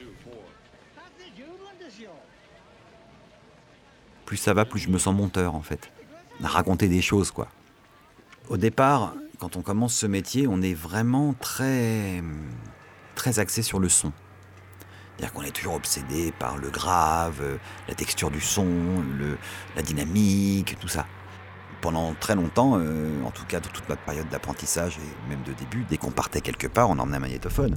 Plus 4.27 4.37
ça 4.37 4.53
va, 4.53 4.67
plus 4.67 4.81
je 4.81 4.91
me 4.91 4.99
sens 4.99 5.15
monteur 5.15 5.55
en 5.55 5.63
fait. 5.63 5.91
raconter 6.43 6.89
des 6.89 7.01
choses 7.01 7.31
quoi. 7.31 7.49
Au 8.51 8.59
départ, 8.59 9.15
quand 9.39 9.57
on 9.57 9.63
commence 9.63 9.95
ce 9.95 10.07
métier, 10.07 10.47
on 10.47 10.61
est 10.61 10.75
vraiment 10.75 11.35
très 11.41 12.23
très 13.15 13.39
axé 13.39 13.63
sur 13.63 13.79
le 13.79 13.89
son. 13.89 14.13
C'est-à-dire 15.17 15.33
qu'on 15.33 15.43
est 15.43 15.51
toujours 15.51 15.75
obsédé 15.75 16.33
par 16.39 16.59
le 16.59 16.69
grave, 16.69 17.41
euh, 17.41 17.57
la 17.89 17.95
texture 17.95 18.31
du 18.31 18.41
son, 18.41 18.69
le, 19.19 19.37
la 19.75 19.83
dynamique, 19.83 20.77
tout 20.79 20.87
ça. 20.87 21.07
Pendant 21.81 22.15
très 22.15 22.35
longtemps, 22.35 22.77
euh, 22.77 23.23
en 23.25 23.31
tout 23.31 23.45
cas 23.47 23.61
de 23.61 23.69
toute 23.69 23.89
ma 23.89 23.97
période 23.97 24.29
d'apprentissage 24.29 24.99
et 24.99 25.31
même 25.31 25.43
de 25.43 25.53
début, 25.53 25.85
dès 25.89 25.97
qu'on 25.97 26.11
partait 26.11 26.41
quelque 26.41 26.67
part, 26.67 26.91
on 26.91 26.99
emmenait 26.99 27.19
un 27.19 27.21
magnétophone. 27.21 27.77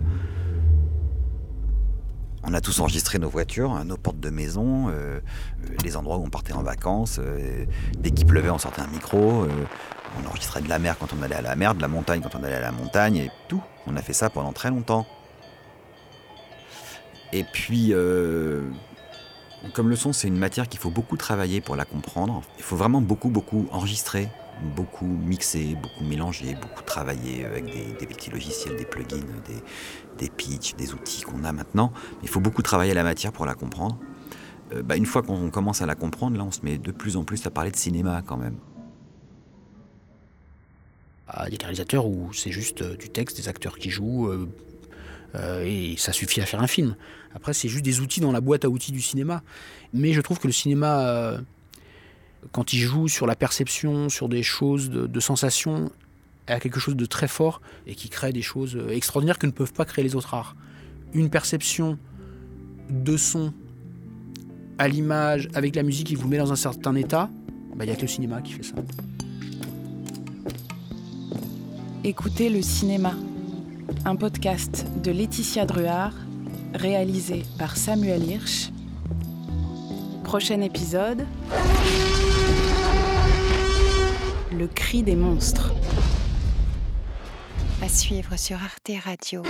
On 2.43 2.53
a 2.55 2.61
tous 2.61 2.79
enregistré 2.79 3.19
nos 3.19 3.29
voitures, 3.29 3.71
hein, 3.71 3.85
nos 3.85 3.97
portes 3.97 4.19
de 4.19 4.31
maison, 4.31 4.87
euh, 4.89 5.19
les 5.83 5.95
endroits 5.95 6.17
où 6.17 6.23
on 6.23 6.29
partait 6.29 6.53
en 6.53 6.63
vacances. 6.63 7.19
dès 7.99 8.09
qu'il 8.09 8.25
pleuvait, 8.25 8.49
on 8.49 8.57
sortait 8.57 8.81
un 8.81 8.87
micro. 8.87 9.45
on 10.19 10.27
enregistrait 10.27 10.61
de 10.61 10.69
la 10.69 10.79
mer 10.79 10.97
quand 10.97 11.13
on 11.17 11.21
allait 11.21 11.35
à 11.35 11.41
la 11.41 11.55
mer, 11.55 11.75
de 11.75 11.81
la 11.81 11.87
montagne 11.87 12.21
quand 12.21 12.35
on 12.35 12.43
allait 12.43 12.55
à 12.55 12.61
la 12.61 12.71
montagne, 12.71 13.17
et 13.17 13.31
tout. 13.47 13.61
On 13.85 13.95
a 13.95 14.01
fait 14.01 14.13
ça 14.13 14.31
pendant 14.31 14.53
très 14.53 14.71
longtemps. 14.71 15.05
Et 17.33 17.43
puis, 17.43 17.93
euh, 17.93 18.61
comme 19.73 19.89
le 19.89 19.95
son, 19.95 20.11
c'est 20.11 20.27
une 20.27 20.37
matière 20.37 20.67
qu'il 20.67 20.79
faut 20.79 20.89
beaucoup 20.89 21.17
travailler 21.17 21.61
pour 21.61 21.75
la 21.75 21.85
comprendre. 21.85 22.41
Il 22.57 22.63
faut 22.63 22.75
vraiment 22.75 23.01
beaucoup, 23.01 23.29
beaucoup 23.29 23.67
enregistrer, 23.71 24.27
beaucoup 24.75 25.05
mixer, 25.05 25.75
beaucoup 25.75 26.03
mélanger, 26.03 26.55
beaucoup 26.55 26.81
travailler 26.83 27.45
avec 27.45 27.65
des, 27.65 28.07
petits 28.07 28.31
logiciels, 28.31 28.75
des 28.75 28.85
plugins, 28.85 29.17
des, 29.47 29.61
des 30.17 30.29
pitchs, 30.29 30.75
des 30.75 30.93
outils 30.93 31.21
qu'on 31.21 31.43
a 31.43 31.51
maintenant. 31.51 31.93
Il 32.23 32.29
faut 32.29 32.39
beaucoup 32.39 32.63
travailler 32.63 32.93
la 32.93 33.03
matière 33.03 33.31
pour 33.31 33.45
la 33.45 33.53
comprendre. 33.53 33.99
Euh, 34.73 34.81
bah, 34.81 34.97
une 34.97 35.05
fois 35.05 35.21
qu'on 35.21 35.49
commence 35.49 35.81
à 35.81 35.85
la 35.85 35.95
comprendre, 35.95 36.37
là, 36.37 36.43
on 36.43 36.51
se 36.51 36.61
met 36.63 36.77
de 36.77 36.91
plus 36.91 37.15
en 37.15 37.23
plus 37.23 37.45
à 37.45 37.51
parler 37.51 37.71
de 37.71 37.77
cinéma 37.77 38.21
quand 38.25 38.37
même. 38.37 38.55
Des 41.49 41.55
réalisateurs 41.55 42.07
où 42.07 42.33
c'est 42.33 42.51
juste 42.51 42.81
euh, 42.81 42.97
du 42.97 43.09
texte, 43.09 43.37
des 43.37 43.47
acteurs 43.47 43.77
qui 43.77 43.89
jouent, 43.89 44.29
euh, 45.35 45.63
et 45.65 45.95
ça 45.97 46.11
suffit 46.11 46.41
à 46.41 46.45
faire 46.45 46.61
un 46.61 46.67
film. 46.67 46.95
Après, 47.35 47.53
c'est 47.53 47.69
juste 47.69 47.85
des 47.85 47.99
outils 48.01 48.19
dans 48.19 48.31
la 48.31 48.41
boîte 48.41 48.65
à 48.65 48.69
outils 48.69 48.91
du 48.91 49.01
cinéma. 49.01 49.41
Mais 49.93 50.13
je 50.13 50.21
trouve 50.21 50.39
que 50.39 50.47
le 50.47 50.53
cinéma, 50.53 51.39
quand 52.51 52.73
il 52.73 52.79
joue 52.79 53.07
sur 53.07 53.25
la 53.25 53.35
perception, 53.35 54.09
sur 54.09 54.27
des 54.27 54.43
choses 54.43 54.89
de, 54.89 55.07
de 55.07 55.19
sensations, 55.19 55.91
a 56.47 56.59
quelque 56.59 56.79
chose 56.79 56.95
de 56.97 57.05
très 57.05 57.29
fort 57.29 57.61
et 57.87 57.95
qui 57.95 58.09
crée 58.09 58.33
des 58.33 58.41
choses 58.41 58.77
extraordinaires 58.89 59.39
que 59.39 59.47
ne 59.47 59.51
peuvent 59.51 59.71
pas 59.71 59.85
créer 59.85 60.03
les 60.03 60.15
autres 60.15 60.33
arts. 60.33 60.55
Une 61.13 61.29
perception 61.29 61.97
de 62.89 63.15
son 63.15 63.53
à 64.81 64.87
l'image, 64.87 65.47
avec 65.53 65.75
la 65.75 65.83
musique 65.83 66.07
qui 66.07 66.15
vous 66.15 66.27
met 66.27 66.37
dans 66.39 66.51
un 66.51 66.55
certain 66.55 66.95
état, 66.95 67.29
il 67.71 67.77
bah, 67.77 67.85
n'y 67.85 67.91
a 67.91 67.95
que 67.95 68.01
le 68.01 68.07
cinéma 68.07 68.41
qui 68.41 68.53
fait 68.53 68.63
ça. 68.63 68.73
Écoutez 72.03 72.49
le 72.49 72.63
cinéma, 72.63 73.13
un 74.05 74.15
podcast 74.15 74.85
de 75.03 75.11
Laetitia 75.11 75.65
Druard, 75.65 76.13
réalisé 76.73 77.43
par 77.57 77.77
Samuel 77.77 78.23
Hirsch. 78.23 78.69
Prochain 80.23 80.61
épisode 80.61 81.25
Le 84.51 84.67
cri 84.67 85.03
des 85.03 85.15
monstres. 85.15 85.73
À 87.81 87.89
suivre 87.89 88.37
sur 88.37 88.57
arteradio.com. 88.63 89.41